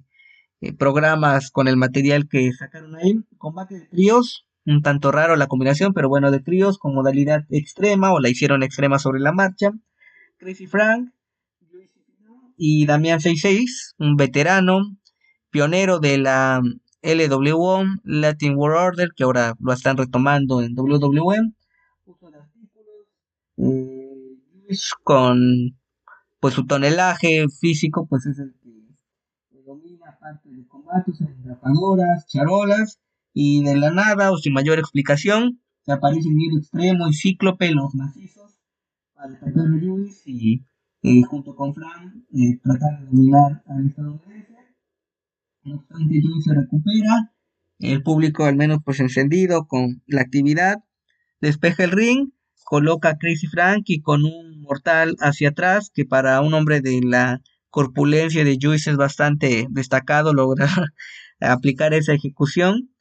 eh, 0.62 0.73
programas 0.73 1.49
con 1.49 1.67
el 1.67 1.75
material 1.75 2.27
que 2.29 2.53
sacaron 2.53 2.95
ahí. 2.95 3.19
Combate 3.39 3.79
de 3.79 3.88
tríos, 3.88 4.45
un 4.67 4.84
tanto 4.84 5.12
raro 5.12 5.36
la 5.38 5.47
combinación, 5.47 5.95
pero 5.95 6.08
bueno, 6.08 6.29
de 6.29 6.39
tríos 6.39 6.77
con 6.77 6.93
modalidad 6.93 7.45
extrema 7.49 8.13
o 8.13 8.19
la 8.19 8.29
hicieron 8.29 8.62
extrema 8.62 8.99
sobre 8.99 9.19
la 9.19 9.32
marcha. 9.32 9.71
Crazy 10.38 10.67
Frank 10.67 11.10
y 12.55 12.86
Damián 12.86 13.21
66, 13.21 13.95
un 13.97 14.17
veterano, 14.17 14.82
pionero 15.49 15.97
de 15.97 16.19
la 16.19 16.62
LWO, 17.01 17.86
Latin 18.03 18.55
World 18.55 18.77
Order, 18.77 19.10
que 19.15 19.23
ahora 19.23 19.55
lo 19.60 19.73
están 19.73 19.97
retomando 19.97 20.62
en 20.62 20.77
WWE. 20.77 21.53
Eh, 24.69 24.75
con 25.03 25.39
pues 26.39 26.53
su 26.53 26.65
tonelaje 26.65 27.47
físico 27.49 28.05
pues 28.08 28.27
es 28.27 28.38
el 28.38 28.53
que 28.62 29.62
domina 29.65 30.17
parte 30.19 30.49
de 30.49 30.67
combates, 30.67 31.19
atrapadoras, 31.21 32.27
charolas 32.27 32.99
y 33.34 33.63
de 33.63 33.75
la 33.75 33.89
nada 33.89 34.32
o 34.32 34.38
sin 34.38 34.53
mayor 34.53 34.77
explicación 34.77 35.60
se 35.82 35.91
aparece 35.91 36.29
el 36.29 36.60
extremo 36.60 37.08
y 37.08 37.13
cíclope 37.13 37.71
los 37.71 37.95
macizos 37.95 38.60
para 39.15 39.34
atacar 39.34 39.65
a 39.65 39.69
Lewis 39.69 40.21
y, 40.25 40.63
junto 41.23 41.55
con 41.55 41.73
Fran 41.73 42.25
eh, 42.32 42.60
tratar 42.62 42.99
de 42.99 43.05
dominar 43.08 43.63
al 43.65 43.88
estadounidense. 43.88 44.53
No 45.63 45.77
obstante 45.77 46.13
Lewis 46.13 46.43
se 46.45 46.53
recupera 46.53 47.34
el 47.79 48.03
público 48.03 48.45
al 48.45 48.55
menos 48.55 48.79
pues 48.86 48.99
encendido 48.99 49.65
con 49.65 50.03
la 50.05 50.21
actividad 50.21 50.84
despeja 51.41 51.86
el 51.86 51.91
ring 51.91 52.29
coloca 52.69 53.10
a 53.10 53.17
Crazy 53.17 53.47
Frankie 53.47 54.01
con 54.01 54.23
un 54.25 54.49
mortal 54.69 55.15
hacia 55.19 55.49
atrás, 55.49 55.91
que 55.93 56.05
para 56.05 56.41
un 56.41 56.53
hombre 56.53 56.82
de 56.82 57.01
la 57.03 57.41
corpulencia 57.69 58.43
de 58.43 58.58
Juice 58.62 58.91
es 58.91 58.97
bastante 58.97 59.67
destacado 59.69 60.34
lograr 60.34 60.69
aplicar 61.41 61.93
esa 61.93 62.13
ejecución. 62.13 62.91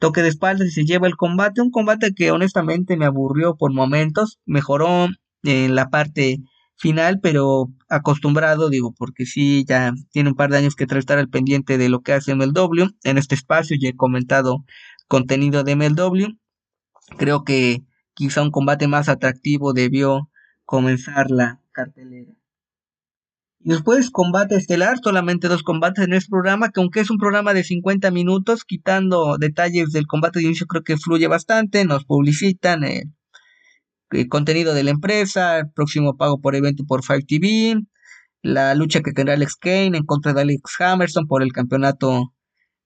Toque 0.00 0.22
de 0.22 0.28
espaldas 0.28 0.68
y 0.68 0.70
se 0.70 0.84
lleva 0.84 1.08
el 1.08 1.16
combate, 1.16 1.60
un 1.60 1.72
combate 1.72 2.14
que 2.14 2.30
honestamente 2.30 2.96
me 2.96 3.04
aburrió 3.04 3.56
por 3.56 3.72
momentos, 3.72 4.38
mejoró 4.46 5.08
en 5.42 5.74
la 5.74 5.90
parte 5.90 6.38
final, 6.76 7.18
pero 7.20 7.66
acostumbrado, 7.88 8.70
digo, 8.70 8.94
porque 8.96 9.26
sí, 9.26 9.64
ya 9.68 9.92
tiene 10.12 10.30
un 10.30 10.36
par 10.36 10.50
de 10.50 10.58
años 10.58 10.76
que 10.76 10.84
estar 10.84 11.18
al 11.18 11.28
pendiente 11.28 11.78
de 11.78 11.88
lo 11.88 12.00
que 12.00 12.12
hace 12.12 12.36
MLW. 12.36 12.90
En 13.02 13.18
este 13.18 13.34
espacio 13.34 13.76
ya 13.80 13.88
he 13.88 13.96
comentado 13.96 14.64
contenido 15.08 15.64
de 15.64 15.74
MLW 15.74 16.38
creo 17.16 17.44
que 17.44 17.82
quizá 18.14 18.42
un 18.42 18.50
combate 18.50 18.88
más 18.88 19.08
atractivo 19.08 19.72
debió 19.72 20.28
comenzar 20.68 21.30
la 21.30 21.62
cartelera. 21.72 22.34
Y 23.58 23.70
después 23.70 24.10
combate 24.10 24.54
estelar, 24.54 24.98
solamente 25.02 25.48
dos 25.48 25.62
combates 25.62 26.04
en 26.04 26.12
este 26.12 26.28
programa, 26.28 26.68
que 26.68 26.80
aunque 26.82 27.00
es 27.00 27.10
un 27.10 27.16
programa 27.16 27.54
de 27.54 27.64
50 27.64 28.10
minutos, 28.10 28.64
quitando 28.64 29.38
detalles 29.38 29.92
del 29.92 30.06
combate 30.06 30.40
de 30.40 30.44
inicio, 30.44 30.66
creo 30.66 30.84
que 30.84 30.98
fluye 30.98 31.26
bastante, 31.26 31.86
nos 31.86 32.04
publicitan 32.04 32.84
eh, 32.84 33.04
el 34.10 34.28
contenido 34.28 34.74
de 34.74 34.84
la 34.84 34.90
empresa, 34.90 35.60
el 35.60 35.70
próximo 35.70 36.18
pago 36.18 36.38
por 36.38 36.54
evento 36.54 36.84
por 36.86 37.00
5TV, 37.02 37.86
la 38.42 38.74
lucha 38.74 39.00
que 39.00 39.12
tendrá 39.12 39.34
Alex 39.36 39.56
Kane 39.56 39.96
en 39.96 40.04
contra 40.04 40.34
de 40.34 40.42
Alex 40.42 40.78
Hammerson 40.80 41.26
por 41.26 41.42
el 41.42 41.52
campeonato 41.52 42.34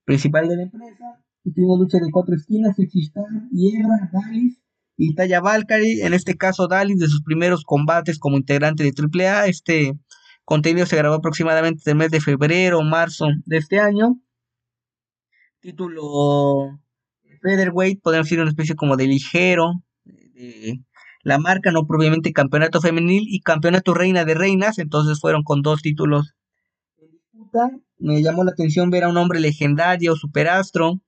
principal 0.05 0.47
de 0.47 0.57
la 0.57 0.63
empresa. 0.63 1.21
Última 1.43 1.77
lucha 1.77 1.99
de 1.99 2.13
cuatro 2.13 2.37
esquinas, 2.37 2.77
Sexistar, 2.77 3.25
Hiebra, 3.51 4.09
Dalis 4.13 4.62
y 4.97 5.15
Taya 5.15 5.41
Valkyrie. 5.41 6.05
En 6.05 6.15
este 6.15 6.37
caso, 6.37 6.69
Dalis 6.69 6.99
de 6.99 7.09
sus 7.09 7.23
primeros 7.23 7.65
combates 7.65 8.19
como 8.19 8.37
integrante 8.37 8.85
de 8.85 8.93
AAA. 8.93 9.47
Este 9.47 9.93
contenido 10.45 10.87
se 10.87 10.97
grabó 10.97 11.17
aproximadamente 11.17 11.91
el 11.91 11.97
mes 11.97 12.11
de 12.11 12.21
febrero 12.21 12.79
o 12.79 12.83
marzo 12.83 13.27
de 13.45 13.57
este 13.57 13.79
año. 13.79 14.21
Título 15.61 16.81
Featherweight, 17.41 18.01
podemos 18.03 18.27
decir 18.27 18.41
una 18.41 18.51
especie 18.51 18.75
como 18.75 18.97
de 18.97 19.07
ligero. 19.07 19.73
De, 20.05 20.81
la 21.25 21.39
marca, 21.39 21.71
no 21.71 21.87
propiamente 21.87 22.33
campeonato 22.33 22.81
femenil 22.81 23.25
y 23.29 23.41
campeonato 23.41 23.95
reina 23.95 24.25
de 24.25 24.35
reinas, 24.35 24.79
entonces 24.79 25.21
fueron 25.21 25.45
con 25.45 25.63
dos 25.63 25.81
títulos 25.81 26.35
en 26.99 27.11
disputa. 27.13 27.71
Me 27.99 28.23
llamó 28.23 28.43
la 28.43 28.51
atención 28.51 28.91
ver 28.91 29.05
a 29.05 29.09
un 29.09 29.17
hombre 29.17 29.39
legendario, 29.39 30.17
superastro, 30.17 31.01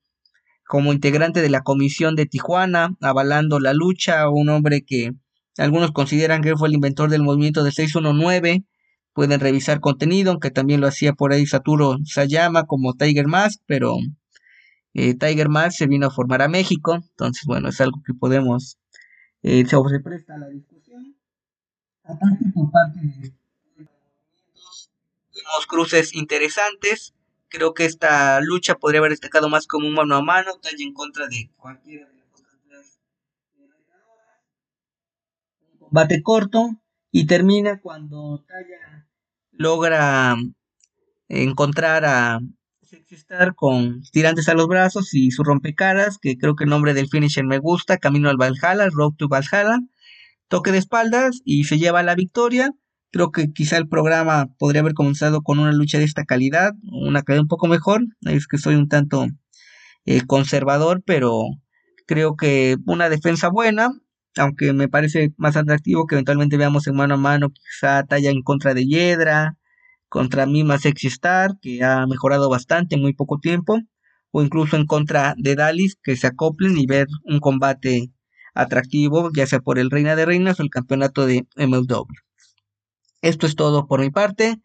como 0.67 0.93
integrante 0.93 1.41
de 1.41 1.49
la 1.49 1.61
comisión 1.61 2.15
de 2.15 2.25
Tijuana, 2.25 2.95
avalando 3.01 3.59
la 3.59 3.73
lucha, 3.73 4.29
un 4.29 4.49
hombre 4.49 4.83
que 4.83 5.13
algunos 5.57 5.91
consideran 5.91 6.41
que 6.41 6.55
fue 6.55 6.67
el 6.67 6.73
inventor 6.73 7.09
del 7.09 7.23
movimiento 7.23 7.63
de 7.63 7.71
619. 7.71 8.65
Pueden 9.13 9.39
revisar 9.39 9.79
contenido, 9.79 10.31
aunque 10.31 10.51
también 10.51 10.81
lo 10.81 10.87
hacía 10.87 11.13
por 11.13 11.31
ahí 11.31 11.45
Saturo 11.45 11.97
Sayama 12.03 12.63
como 12.65 12.95
Tiger 12.95 13.27
Mask, 13.27 13.61
pero 13.65 13.95
eh, 14.93 15.13
Tiger 15.15 15.49
Mask 15.49 15.77
se 15.77 15.87
vino 15.87 16.07
a 16.07 16.11
formar 16.11 16.41
a 16.41 16.49
México, 16.49 16.95
entonces 16.95 17.43
bueno, 17.45 17.69
es 17.69 17.79
algo 17.79 18.01
que 18.05 18.13
podemos 18.13 18.77
eh, 19.47 19.63
se 19.67 19.99
presta 19.99 20.37
la 20.39 20.49
discusión. 20.49 21.15
Aparte 22.03 22.45
por 22.53 22.71
parte 22.71 22.99
de 22.99 23.33
vimos 25.35 25.67
cruces 25.67 26.15
interesantes. 26.15 27.13
Creo 27.49 27.73
que 27.73 27.85
esta 27.85 28.39
lucha 28.41 28.75
podría 28.75 28.99
haber 28.99 29.11
destacado 29.11 29.49
más 29.49 29.67
como 29.67 29.87
un 29.87 29.93
mano 29.93 30.15
a 30.15 30.21
mano, 30.21 30.53
talla 30.61 30.83
en 30.83 30.93
contra 30.93 31.27
de 31.27 31.49
cualquiera 31.57 32.07
de 32.07 32.15
las 32.15 32.27
otras 32.33 32.59
tres 32.67 32.99
Un 35.71 35.79
combate 35.79 36.21
corto 36.21 36.69
y 37.11 37.27
termina 37.27 37.79
cuando 37.79 38.43
Talla 38.47 39.07
logra 39.51 40.35
encontrar 41.29 42.05
a 42.05 42.39
Star 43.11 43.55
con 43.55 44.01
tirantes 44.11 44.49
a 44.49 44.53
los 44.53 44.67
brazos 44.67 45.13
y 45.13 45.31
su 45.31 45.43
rompecaras, 45.43 46.17
que 46.17 46.37
creo 46.37 46.55
que 46.55 46.65
el 46.65 46.69
nombre 46.69 46.93
del 46.93 47.07
finisher 47.07 47.45
me 47.45 47.59
gusta, 47.59 47.97
Camino 47.97 48.29
al 48.29 48.37
Valhalla, 48.37 48.89
Road 48.91 49.13
to 49.17 49.27
Valhalla, 49.27 49.79
toque 50.47 50.71
de 50.71 50.79
espaldas 50.79 51.41
y 51.45 51.63
se 51.65 51.77
lleva 51.77 52.03
la 52.03 52.15
victoria. 52.15 52.71
Creo 53.15 53.31
que 53.31 53.53
quizá 53.53 53.77
el 53.77 53.87
programa 53.87 54.49
podría 54.59 54.81
haber 54.81 54.93
comenzado 54.93 55.41
con 55.41 55.57
una 55.59 55.71
lucha 55.71 55.99
de 55.99 56.03
esta 56.03 56.25
calidad, 56.25 56.73
una 56.83 57.21
calidad 57.21 57.43
un 57.43 57.47
poco 57.47 57.67
mejor. 57.67 58.01
Es 58.23 58.45
que 58.45 58.57
soy 58.57 58.75
un 58.75 58.89
tanto 58.89 59.27
eh, 60.03 60.25
conservador, 60.27 61.01
pero 61.05 61.45
creo 62.07 62.35
que 62.35 62.75
una 62.85 63.07
defensa 63.07 63.47
buena, 63.47 63.89
aunque 64.35 64.73
me 64.73 64.89
parece 64.89 65.33
más 65.37 65.55
atractivo 65.55 66.07
que 66.07 66.15
eventualmente 66.15 66.57
veamos 66.57 66.87
en 66.87 66.97
mano 66.97 67.13
a 67.13 67.17
mano, 67.17 67.51
quizá 67.51 68.03
talla 68.03 68.31
en 68.31 68.41
contra 68.41 68.73
de 68.73 68.85
Hiedra, 68.85 69.57
contra 70.09 70.45
Mima 70.45 70.77
Sexy 70.77 71.07
Star, 71.07 71.51
que 71.61 71.85
ha 71.85 72.05
mejorado 72.07 72.49
bastante 72.49 72.95
en 72.95 73.01
muy 73.01 73.13
poco 73.13 73.39
tiempo, 73.39 73.79
o 74.31 74.43
incluso 74.43 74.75
en 74.75 74.87
contra 74.87 75.35
de 75.37 75.55
Dalis, 75.55 75.97
que 76.03 76.17
se 76.17 76.27
acoplen 76.27 76.77
y 76.77 76.85
ver 76.85 77.07
un 77.23 77.39
combate 77.39 78.11
atractivo, 78.53 79.31
ya 79.33 79.47
sea 79.47 79.59
por 79.61 79.79
el 79.79 79.89
Reina 79.89 80.17
de 80.17 80.25
Reinas 80.25 80.59
o 80.59 80.63
el 80.63 80.69
campeonato 80.69 81.25
de 81.25 81.47
MLW. 81.55 82.24
Esto 83.25 83.47
es 83.47 83.55
todo 83.55 83.87
por 83.87 84.01
mi 84.01 84.11
parte. 84.11 84.61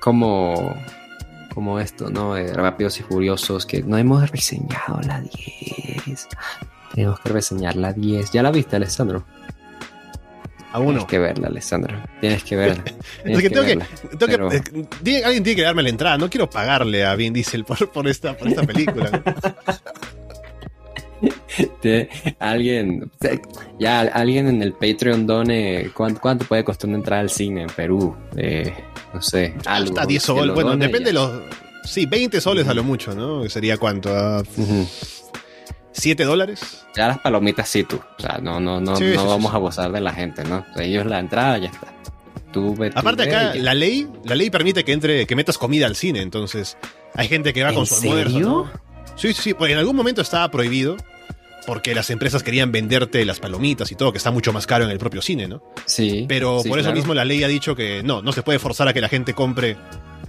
como 0.00 0.74
como 1.54 1.78
esto, 1.78 2.10
¿no? 2.10 2.34
Rápidos 2.36 2.98
y 2.98 3.04
Furiosos, 3.04 3.64
que 3.64 3.82
no 3.84 3.96
hemos 3.96 4.28
reseñado 4.28 5.00
la 5.06 5.20
10. 5.20 6.28
Tenemos 6.92 7.20
que 7.20 7.28
reseñar 7.28 7.76
la 7.76 7.92
10. 7.92 8.32
¿Ya 8.32 8.42
la 8.42 8.50
viste, 8.50 8.74
Alessandro? 8.74 9.24
Aún 10.74 10.88
Tienes 10.88 11.04
que 11.04 11.18
verla, 11.20 11.46
Alessandro. 11.46 12.02
Tienes 12.20 12.42
que 12.42 12.56
verla. 12.56 12.82
es 13.24 13.42
que, 13.42 13.48
tengo 13.48 13.64
que, 13.64 13.74
eh, 13.74 15.22
alguien 15.24 15.44
tiene 15.44 15.54
que 15.54 15.62
darme 15.62 15.84
la 15.84 15.88
entrada. 15.88 16.18
No 16.18 16.28
quiero 16.28 16.50
pagarle 16.50 17.04
a 17.04 17.14
Vin 17.14 17.32
Diesel 17.32 17.64
por, 17.64 17.92
por, 17.92 18.08
esta, 18.08 18.36
por 18.36 18.48
esta 18.48 18.64
película. 18.64 19.22
alguien, 22.40 23.08
ya 23.78 24.00
alguien 24.00 24.48
en 24.48 24.62
el 24.62 24.72
Patreon 24.72 25.28
done 25.28 25.92
cuánto, 25.94 26.44
puede 26.44 26.64
costar 26.64 26.88
una 26.88 26.98
entrada 26.98 27.22
al 27.22 27.30
cine 27.30 27.62
en 27.62 27.68
Perú. 27.68 28.16
Eh, 28.36 28.74
no 29.12 29.22
sé, 29.22 29.54
algo. 29.66 29.90
Hasta 29.90 30.06
10 30.06 30.22
soles. 30.24 30.54
Bueno, 30.56 30.76
depende 30.76 31.10
de 31.10 31.12
los. 31.12 31.40
Sí, 31.84 32.06
20 32.06 32.40
soles 32.40 32.66
a 32.66 32.74
lo 32.74 32.82
mucho, 32.82 33.14
¿no? 33.14 33.48
Sería 33.48 33.78
cuánto? 33.78 34.42
¿7 35.94 36.24
dólares? 36.24 36.84
Ya 36.94 37.08
las 37.08 37.18
palomitas 37.18 37.68
sí, 37.68 37.84
tú. 37.84 38.00
O 38.18 38.20
sea, 38.20 38.38
no, 38.42 38.60
no, 38.60 38.80
no, 38.80 38.98
no 38.98 39.26
vamos 39.26 39.54
a 39.54 39.58
gozar 39.58 39.92
de 39.92 40.00
la 40.00 40.12
gente, 40.12 40.44
¿no? 40.44 40.64
ellos 40.76 41.06
la 41.06 41.20
entrada 41.20 41.58
ya 41.58 41.68
está. 41.68 41.92
Tú, 42.52 42.76
Aparte 42.94 43.24
acá, 43.24 43.54
la 43.56 43.74
ley, 43.74 44.06
la 44.24 44.36
ley 44.36 44.48
permite 44.48 44.84
que 44.84 44.92
entre, 44.92 45.26
que 45.26 45.34
metas 45.34 45.58
comida 45.58 45.86
al 45.86 45.96
cine, 45.96 46.22
entonces 46.22 46.76
hay 47.14 47.26
gente 47.26 47.52
que 47.52 47.64
va 47.64 47.72
con 47.72 47.84
su 47.84 47.96
almuerzo. 47.96 48.70
Sí, 49.16 49.34
sí, 49.34 49.42
sí, 49.42 49.54
porque 49.54 49.72
en 49.72 49.78
algún 49.80 49.96
momento 49.96 50.22
estaba 50.22 50.48
prohibido 50.52 50.96
porque 51.66 51.94
las 51.94 52.10
empresas 52.10 52.42
querían 52.42 52.70
venderte 52.70 53.24
las 53.24 53.40
palomitas 53.40 53.90
y 53.90 53.94
todo, 53.94 54.12
que 54.12 54.18
está 54.18 54.30
mucho 54.30 54.52
más 54.52 54.66
caro 54.66 54.84
en 54.84 54.90
el 54.90 54.98
propio 54.98 55.22
cine, 55.22 55.48
¿no? 55.48 55.62
Sí. 55.86 56.26
Pero 56.28 56.62
por 56.62 56.78
eso 56.78 56.92
mismo 56.92 57.14
la 57.14 57.24
ley 57.24 57.42
ha 57.42 57.48
dicho 57.48 57.74
que 57.74 58.02
no, 58.02 58.22
no 58.22 58.32
se 58.32 58.42
puede 58.42 58.58
forzar 58.58 58.86
a 58.88 58.92
que 58.92 59.00
la 59.00 59.08
gente 59.08 59.34
compre 59.34 59.76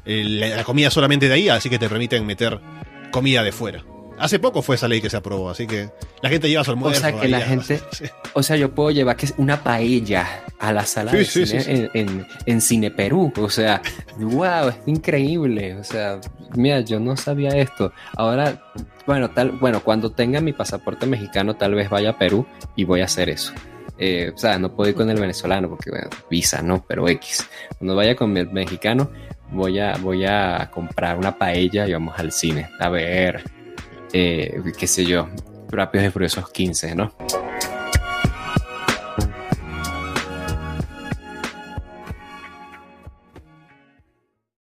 la 0.05 0.63
comida 0.63 0.89
solamente 0.89 1.28
de 1.28 1.34
ahí, 1.34 1.49
así 1.49 1.70
que 1.70 1.80
te 1.80 1.89
permiten 1.89 2.26
meter 2.26 2.59
comida 3.11 3.43
de 3.43 3.51
fuera. 3.51 3.84
Hace 4.18 4.39
poco 4.39 4.61
fue 4.61 4.76
esa 4.76 4.88
ley 4.88 5.01
que 5.01 5.09
se 5.09 5.18
aprobó, 5.18 5.49
así 5.49 5.68
que 5.68 5.89
la 6.22 6.30
gente 6.30 6.49
lleva 6.49 6.63
su 6.63 6.72
almuerzo. 6.72 6.99
O 6.99 7.01
sea, 7.01 7.20
que 7.20 7.28
la 7.28 7.41
gente. 7.41 7.82
O 8.34 8.43
sea, 8.43 8.55
yo 8.55 8.74
puedo 8.74 8.91
llevar 8.91 9.16
que 9.18 9.28
una 9.38 9.61
paella 9.61 10.43
a 10.59 10.72
la 10.72 10.86
sala 10.86 11.11
de 11.11 11.26
cine 11.26 11.89
en, 11.93 12.26
en, 12.45 12.61
Cine 12.61 12.91
Perú. 12.91 13.32
O 13.38 13.49
sea, 13.49 13.82
wow, 14.18 14.70
es 14.70 14.76
increíble. 14.86 15.76
O 15.76 15.84
sea, 15.84 16.20
mira, 16.55 16.80
yo 16.82 16.99
no 16.99 17.18
sabía 17.18 17.49
esto. 17.49 17.91
Ahora, 18.16 18.72
bueno, 19.05 19.30
tal, 19.32 19.51
bueno, 19.51 19.82
cuando 19.82 20.11
tenga 20.11 20.39
mi 20.41 20.53
pasaporte 20.53 21.05
mexicano, 21.05 21.55
tal 21.55 21.76
vez 21.76 21.89
vaya 21.89 22.11
a 22.11 22.18
Perú 22.18 22.45
y 22.76 22.86
voy 22.86 23.01
a 23.01 23.05
hacer 23.05 23.30
eso. 23.30 23.53
Eh, 23.97 24.32
o 24.34 24.38
sea, 24.38 24.59
no 24.59 24.76
puedo 24.76 24.89
ir 24.89 24.95
con 24.95 25.09
el 25.09 25.20
venezolano 25.20 25.70
porque, 25.70 25.89
bueno, 25.89 26.09
visa, 26.30 26.61
¿no? 26.61 26.84
Pero 26.88 27.07
X. 27.07 27.47
Cuando 27.78 27.95
vaya 27.95 28.16
con 28.16 28.36
el 28.36 28.49
mexicano, 28.51 29.09
voy 29.51 29.80
a, 29.80 29.93
voy 29.97 30.26
a 30.26 30.70
comprar 30.72 31.18
una 31.18 31.38
paella 31.38 31.88
y 31.88 31.93
vamos 31.93 32.18
al 32.18 32.32
cine 32.32 32.70
a 32.80 32.89
ver, 32.89 33.43
eh, 34.14 34.62
qué 34.78 34.88
sé 34.88 35.06
yo, 35.06 35.28
Rápidos 35.70 36.08
y 36.08 36.10
Furiosos 36.12 36.49
15, 36.49 36.95
¿no? 36.95 37.12